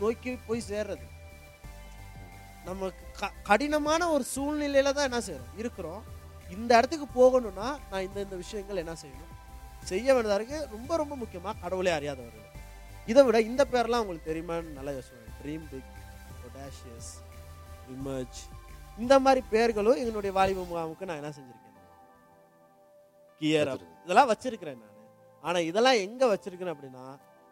[0.00, 1.04] நோக்கி போய் சேர்றது.
[2.64, 6.02] நமக்கு க- கடினமான ஒரு சூழ்நிலையில தான் என்ன செய்யறோம் இருக்கிறோம்.
[6.56, 9.32] இந்த இடத்துக்கு போகணும்னா நான் இந்த இந்த விஷயங்கள் என்ன செய்யணும்?
[9.82, 10.68] செய்ய வேண்டியதா இருக்கு.
[10.70, 12.48] ரொம்ப ரொம்ப முக்கியமா கடவுளே அறியாதவர்கள்.
[13.06, 15.90] இதை விட இந்த பேர்லாம் உங்களுக்கு தெரியுமான்னு நல்லா யோசிச்சுவேன் ட்ரீம் பிக்
[16.42, 17.12] பொடாஷியஸ்
[17.94, 18.40] இமர்ஜ்
[18.98, 21.60] இந்த மாதிரி பேர்களும் எங்களுடைய வாலிப முகாமுக்கு நான் என்ன செஞ்சிருக்கேன்?
[23.38, 23.70] கியர்.
[24.04, 24.96] இதெல்லாம் வச்சிருக்கிறேன் நான்.
[25.42, 27.04] ஆனா இதெல்லாம் எங்க வச்சிருக்கேன் அப்படின்னா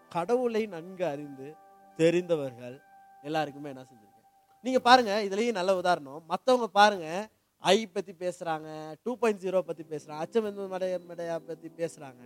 [0.08, 1.54] கடவுளை நன்கு அறிந்து
[1.96, 2.82] தெரிந்தவர்கள்
[3.22, 4.28] எல்லாருக்குமே என்ன செஞ்சிருக்கேன்.
[4.62, 6.22] நீங்க பாருங்க இதுலயும் நல்ல உதாரணம்.
[6.26, 7.28] மத்தவங்க பாருங்க
[7.60, 12.22] ஐ பத்தி பேசுறாங்க டூ பாயிண்ட் ஜீரோ பத்தி பேசுறாங்க அச்சமெந்து மடைய மடையா பத்தி பேசுறாங்க.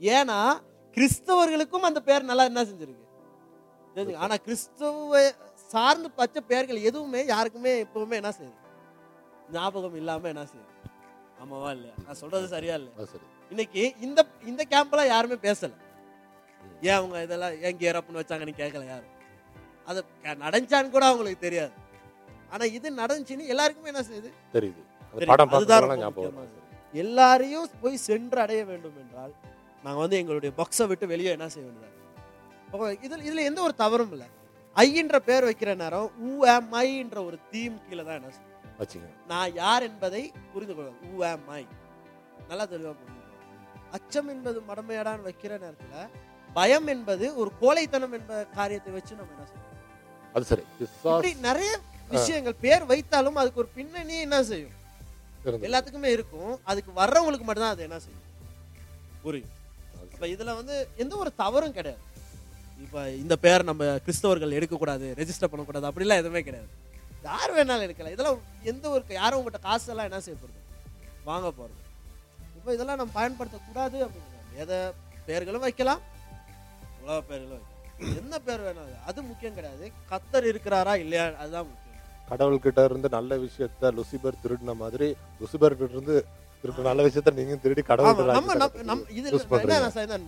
[0.00, 0.60] ஏன்னா
[0.94, 3.04] கிறிஸ்தவர்களுக்கும் அந்த பேர் நல்லா என்ன செஞ்சிருக்கு.
[3.94, 4.16] தெரிஞ்சுக்க.
[4.16, 8.56] ஆனா கிறிஸ்தவ சார்ந்து பச்ச பெயர்கள் எதுவுமே யாருக்குமே எப்பவுமே என்ன செய்யுது?
[9.52, 10.90] ஞாபகம் இல்லாம என்ன செய்யுது?
[11.42, 11.94] ஆமாவா இல்லையா?
[12.04, 13.26] நான் சொல்றது சரியா சரி.
[13.48, 15.72] இன்னைக்கு இந்த இந்த கேம்ப்ல யாருமே பேசல.
[16.82, 19.14] ஏன் அவங்க இதெல்லாம் ஏன் கேரப்னு வச்சாங்கன்னு கேட்கல யாரும்.
[19.84, 21.72] அது நடந்துச்சான்னு கூட அவங்களுக்கு தெரியாது.
[22.52, 24.30] ஆனா இது நடந்துச்சுன்னு எல்லாருக்குமே என்ன செய்யுது?
[24.54, 24.82] தெரியுது.
[25.50, 26.52] அதுதான்.
[26.94, 29.32] எல்லாரையும் போய் சென்று அடைய வேண்டும் என்றால்
[29.84, 31.90] நாங்க வந்து எங்களுடைய பாக்ஸை விட்டு வெளியே என்ன செய்ய வேண்டியதா?
[31.90, 32.04] இருக்கு.
[32.68, 34.28] அப்போ இதுல இதுல எந்த ஒரு தவறும் இல்லை.
[34.76, 38.30] ஐன்ற பேர் வைக்கிற நேரம் ஊ ஆம் ஐன்ற ஒரு தீம் கீழே தான் என்ன.
[38.80, 40.22] வச்சுங்க நான் யார் என்பதை
[40.52, 41.62] புரிந்து கொள்வது ஊ ஆம் ஐ
[42.50, 43.34] நல்லா தெளிவா புரிந்து கொள்வது.
[43.96, 45.94] அச்சம் என்பது மடமையடான்னு வைக்கிற நேரத்துல
[46.50, 49.62] பயம் என்பது ஒரு கோழைத்தனம் என்ப காரியத்தை வச்சு நம்ம என்ன செய்யணும்?
[50.34, 50.64] அது சரி.
[51.46, 51.70] நிறைய
[52.14, 54.74] விஷயங்கள் பேர் வைத்தாலும் அதுக்கு ஒரு பின்னணி என்ன செய்யும்.
[55.68, 56.52] எல்லாத்துக்குமே இருக்கும்.
[56.70, 58.24] அதுக்கு வர்றவங்களுக்கு மட்டும்தான் அது என்ன செய்யும்?
[59.24, 59.52] புரியும்
[60.14, 62.02] இப்ப இதுல வந்து எந்த ஒரு தவறும் கிடையாது.
[62.84, 66.70] இப்ப இந்த பேர் நம்ம கிறிஸ்தவர்கள் எடுக்கக்கூடாது ரெஜிஸ்டர் பண்ணக்கூடாது அப்படிலாம் எதுவுமே கிடையாது.
[67.28, 68.14] யார் வேணாலும் எடுக்கலாம்.
[68.16, 68.40] இதெல்லாம்
[68.72, 70.60] எந்த ஒரு யாரும் உங்கள்கிட்ட காசு எல்லாம் என்ன செய்ய போறது?
[71.30, 71.80] வாங்க போறது.
[72.58, 74.52] இப்போ இதெல்லாம் நம்ம பயன்படுத்தக்கூடாது அப்படிங்கிறாங்க.
[74.64, 74.78] எதை
[75.30, 76.02] பேர்களும் வைக்கலாம்
[77.02, 78.20] உலக பேர்களும் வைக்கலாம்.
[78.20, 79.86] என்ன பேர் வேணாலும் அது முக்கியம் கிடையாது.
[80.12, 81.68] கத்தர் இருக்கிறாரா இல்லையா அதுதான்
[82.30, 86.16] கடவுள்கிட்ட இருந்து நல்ல விஷயத்த லுசிபர் திருடின மாதிரி லுசிபர் கிட்ட இருந்து
[86.60, 88.14] திருட்டு நல்ல விஷயத்த நீங்க திருடி கடவுள்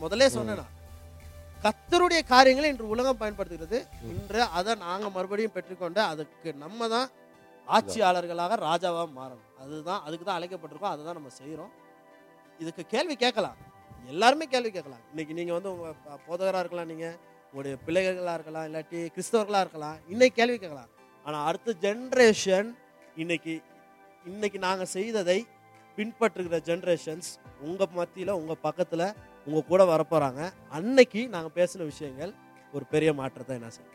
[0.02, 0.66] முதல்ல சொன்னேனா
[1.64, 3.86] கத்தருடைய காரியங்களை இன்று உலகம் பயன்படுத்துகிறது.
[4.02, 7.08] இன்று அதை நாங்க மறுபடியும் பெற்றுக்கொண்டு அதுக்கு நம்ம தான்
[7.68, 9.58] ஆட்சியாளர்களாக ராஜாவா மாறணும்.
[9.58, 11.72] அதுதான் அதுக்கு தான் அழைக்கப்பட்டிருக்கோம் அதை தான் நம்ம செய்றோம்.
[12.58, 13.56] இதுக்கு கேள்வி கேட்கலாம்.
[14.06, 15.00] எல்லாருமே கேள்வி கேட்கலாம்.
[15.10, 17.18] இன்னைக்கு நீங்க வந்து உங்க ப- போதகரா இருக்கலாம் நீங்க
[17.52, 20.90] உங்களுடைய பிள்ளைகளா இருக்கலாம் இல்லாட்டி கிறிஸ்தவர்களா இருக்கலாம் இன்னைக்கு கேள்வி கேட்கலாம்.
[21.28, 22.68] ஆனா அடுத்த ஜென்ரேஷன்
[23.22, 23.54] இன்னைக்கு
[24.24, 25.38] இன்னைக்கு நாங்க செய்ததை
[25.98, 27.28] பின்பற்றுகிற ஜென்ரேஷன்ஸ்
[27.66, 29.02] உங்க மத்தியில உங்க பக்கத்துல
[29.46, 30.40] உங்கள் கூட வரப்போகிறாங்க
[30.78, 32.32] அன்னைக்கு நாங்கள் பேசின விஷயங்கள்
[32.72, 33.94] ஒரு பெரிய மாற்றத்தை என்ன செய்யும்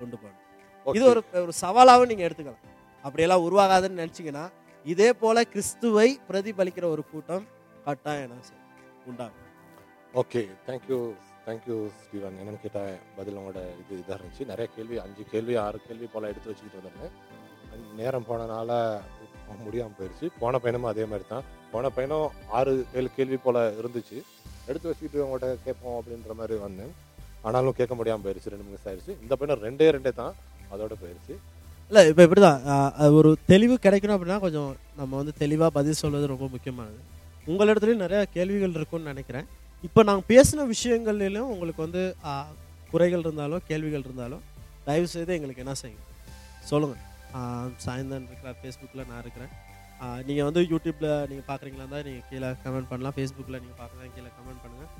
[0.00, 0.42] கொண்டு போகணும்.
[0.86, 2.64] இது ஒரு ஒரு சவாலாகவும் நீங்கள் எடுத்துக்கலாம்.
[3.04, 4.44] அப்படியெல்லாம் உருவாகாதுன்னு நினச்சிங்கன்னா
[4.84, 7.46] இதே போல கிறிஸ்துவை பிரதிபலிக்கிற ஒரு கூட்டம்
[7.86, 8.66] கட்டாயம் என்ன செய்யும்
[9.06, 9.44] உண்டாகும்.
[10.14, 10.42] ஓகே.
[10.66, 11.00] தேங்க்யூ
[11.48, 14.44] தேங்க்யூ ஸ்டீவன் என்னன்னு கேட்டால் பதில் உங்களோட இது இதாக இருந்துச்சு.
[14.52, 17.14] நிறைய கேள்வி அஞ்சு கேள்வி ஆறு கேள்வி போல் எடுத்து வச்சுக்கிட்டு வந்திருந்தேன்.
[18.00, 18.70] நேரம் போனனால
[19.66, 21.44] முடியாமல் போயிடுச்சு போன பையனும் அதே மாதிரி தான்.
[21.74, 22.26] போன பையனும்
[22.58, 24.18] ஆறு ஏழு கேள்வி போல் இருந்துச்சு.
[24.70, 26.92] எடுத்து வச்சுக்கிட்டு உங்கள்கிட்ட கேட்போம் அப்படின்ற மாதிரி வந்தேன்.
[27.46, 30.34] ஆனாலும் கேட்க முடியாமல் போயிடுச்சு ரெண்டு மிஸ் ஆயிடுச்சு இந்த பையனும் ரெண்டே ரெண்டே தான்.
[30.72, 31.34] அதோட போயிடுச்சு
[31.90, 32.58] இல்லை இப்போ இப்படி தான்
[33.18, 34.70] ஒரு தெளிவு கிடைக்கணும் அப்படின்னா கொஞ்சம்
[35.00, 37.00] நம்ம வந்து தெளிவாக பதில் சொல்வது ரொம்ப முக்கியமானது.
[37.50, 39.48] உங்களிடத்துலையும் நிறையா கேள்விகள் இருக்கும்னு நினைக்கிறேன்.
[39.86, 42.02] இப்போ நாங்கள் பேசின விஷயங்கள்லையும் உங்களுக்கு வந்து
[42.92, 44.42] குறைகள் இருந்தாலும் கேள்விகள் இருந்தாலும்
[44.86, 46.04] தயவு செய்து எங்களுக்கு என்ன செய்யுங்க?
[46.70, 47.04] சொல்லுங்கள்
[47.84, 49.52] சாயந்தரம் இருக்கிறார் ஃபேஸ்புக்கில் நான் இருக்கிறேன்.
[50.28, 53.14] நீங்கள் வந்து யூடியூப்பில் நீங்கள் பார்க்குறீங்களா இருந்தால் நீங்கள் கீழே கமெண்ட் பண்ணலாம்.
[53.16, 54.90] ஃபேஸ்புக்கில் நீங்கள் பார்க்குறதா கீழே கமெண்ட் பண்ணுங்கள்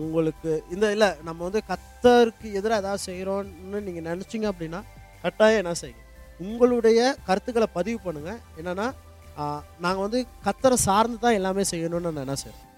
[0.00, 4.80] உங்களுக்கு இந்த இல்லை நம்ம வந்து கத்தருக்கு எதிராக ஏதாவது செய்கிறோன்னு நீங்கள் நினச்சிங்க அப்படின்னா
[5.24, 6.04] கட்டாயம் என்ன செய்யுங்க?
[6.46, 8.86] உங்களுடைய கருத்துக்களை பதிவு பண்ணுங்கள் என்னென்னா
[9.84, 12.68] நாங்கள் வந்து கத்தரை சார்ந்து தான் எல்லாமே செய்யணும்னு நான் என்ன செய்கிறேன்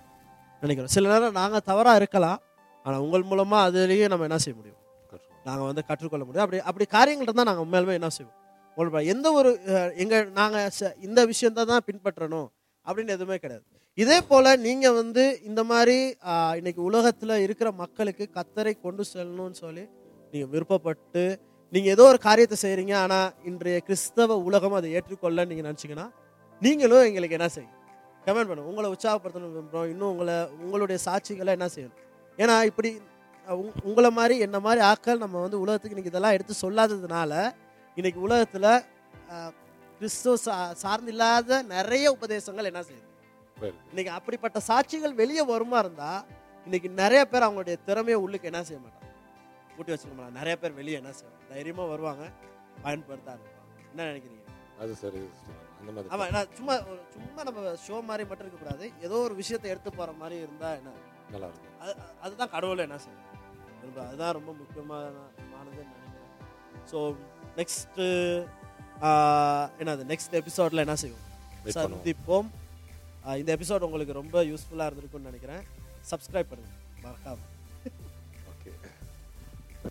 [0.65, 0.93] நினைக்கிறோம்.
[0.97, 2.39] சில நேரம் நாங்கள் தவறாக இருக்கலாம்.
[2.85, 4.81] ஆனால் உங்கள் மூலமாக அதுலேயும் நம்ம என்ன செய்ய முடியும்?
[5.49, 6.45] நாங்கள் வந்து கற்றுக்கொள்ள முடியும்.
[6.47, 8.37] அப்படி அப்படி காரியங்கள் தான் நாங்கள் உண்மையிலுமே என்ன செய்வோம்?
[8.77, 9.51] உங்களுக்கு எந்த ஒரு
[10.03, 12.49] எங்கள் நாங்கள் நாங்கள் இந்த விஷயந்தான் தான் பின்பற்றணும்
[12.87, 13.65] அப்படின்னு எதுவுமே கிடையாது.
[14.03, 15.97] இதே போல் நீங்கள் வந்து இந்த மாதிரி
[16.59, 19.85] இன்னைக்கு உலகத்தில் இருக்கிற மக்களுக்கு கத்தரை கொண்டு செல்லணும்னு சொல்லி
[20.33, 21.25] நீங்கள் விருப்பப்பட்டு
[21.73, 26.07] நீங்கள் ஏதோ ஒரு காரியத்தை செய்கிறீங்க ஆனால் இன்றைய கிறிஸ்தவ உலகம் அதை ஏற்றுக்கொள்ள நீங்கள் நினச்சிங்கன்னா
[26.63, 27.77] நீங்களும் எங்களுக்கு என்ன செய்யும்?
[28.27, 28.71] கமெண்ட் பண்ணுங்க.
[28.73, 32.01] உங்களை உற்சாகப்படுத்தணும் விரும்புகிறோம் இன்னும் உங்களை உங்களுடைய சாட்சிகளை என்ன செய்யணும்?
[32.43, 32.91] ஏன்னா இப்படி
[33.89, 37.33] உங்களை மாதிரி என்ன மாதிரி ஆட்கள் நம்ம வந்து உலகத்துக்கு இன்னைக்கு இதெல்லாம் எடுத்து சொல்லாததுனால
[37.99, 38.71] இன்னைக்கு உலகத்தில்
[39.99, 43.09] கிறிஸ்துவ சா சார்ந்து இல்லாத நிறைய உபதேசங்கள் என்ன செய்யுது?
[43.91, 46.13] இன்னைக்கு அப்படிப்பட்ட சாட்சிகள் வெளியே வருமா இருந்தா
[46.67, 49.11] இன்னைக்கு நிறைய பேர் அவங்களுடைய திறமையை உள்ளுக்கு என்ன செய்ய மாட்டாங்க.
[49.77, 51.41] கூட்டி வச்சுக்கோங்களா நிறைய பேர் வெளியே என்ன செய்வாங்க?
[51.53, 52.25] தைரியமா வருவாங்க
[52.85, 54.45] பயன்படுத்த ஆரம்பிப்பாங்க என்ன நினைக்கிறீங்க?
[54.83, 55.23] அது சரி.
[55.85, 56.75] அந்த மாதிரி ஆமா நான் சும்மா
[57.15, 60.91] சும்மா நம்ம ஷோ மாதிரி மட்டும் இருக்கக்கூடாது ஏதோ ஒரு விஷயத்தை எடுத்து போற மாதிரி இருந்தா என்ன?
[61.35, 61.93] நல்லா இருக்கும் அது
[62.25, 63.23] அதுதான் கடவுள் என்ன செய்யும்
[64.07, 66.13] அதுதான் ரொம்ப முக்கியமானதுன்னு நினைக்கிறேன்.
[66.91, 66.99] ஸோ
[67.59, 68.07] நெக்ஸ்ட்டு
[69.83, 70.03] என்னது?
[70.13, 71.25] நெக்ஸ்ட் எபிசோடில் என்ன செய்வோம்.
[71.77, 72.49] சந்திப்போம்.
[73.41, 75.63] இந்த எபிசோட் உங்களுக்கு ரொம்ப யூஸ்ஃபுல்லாக இருந்திருக்கும்னு நினைக்கிறேன்.
[76.11, 76.73] சப்ஸ்கிரைப் பண்ணுங்க.
[77.05, 77.39] மறக்காம.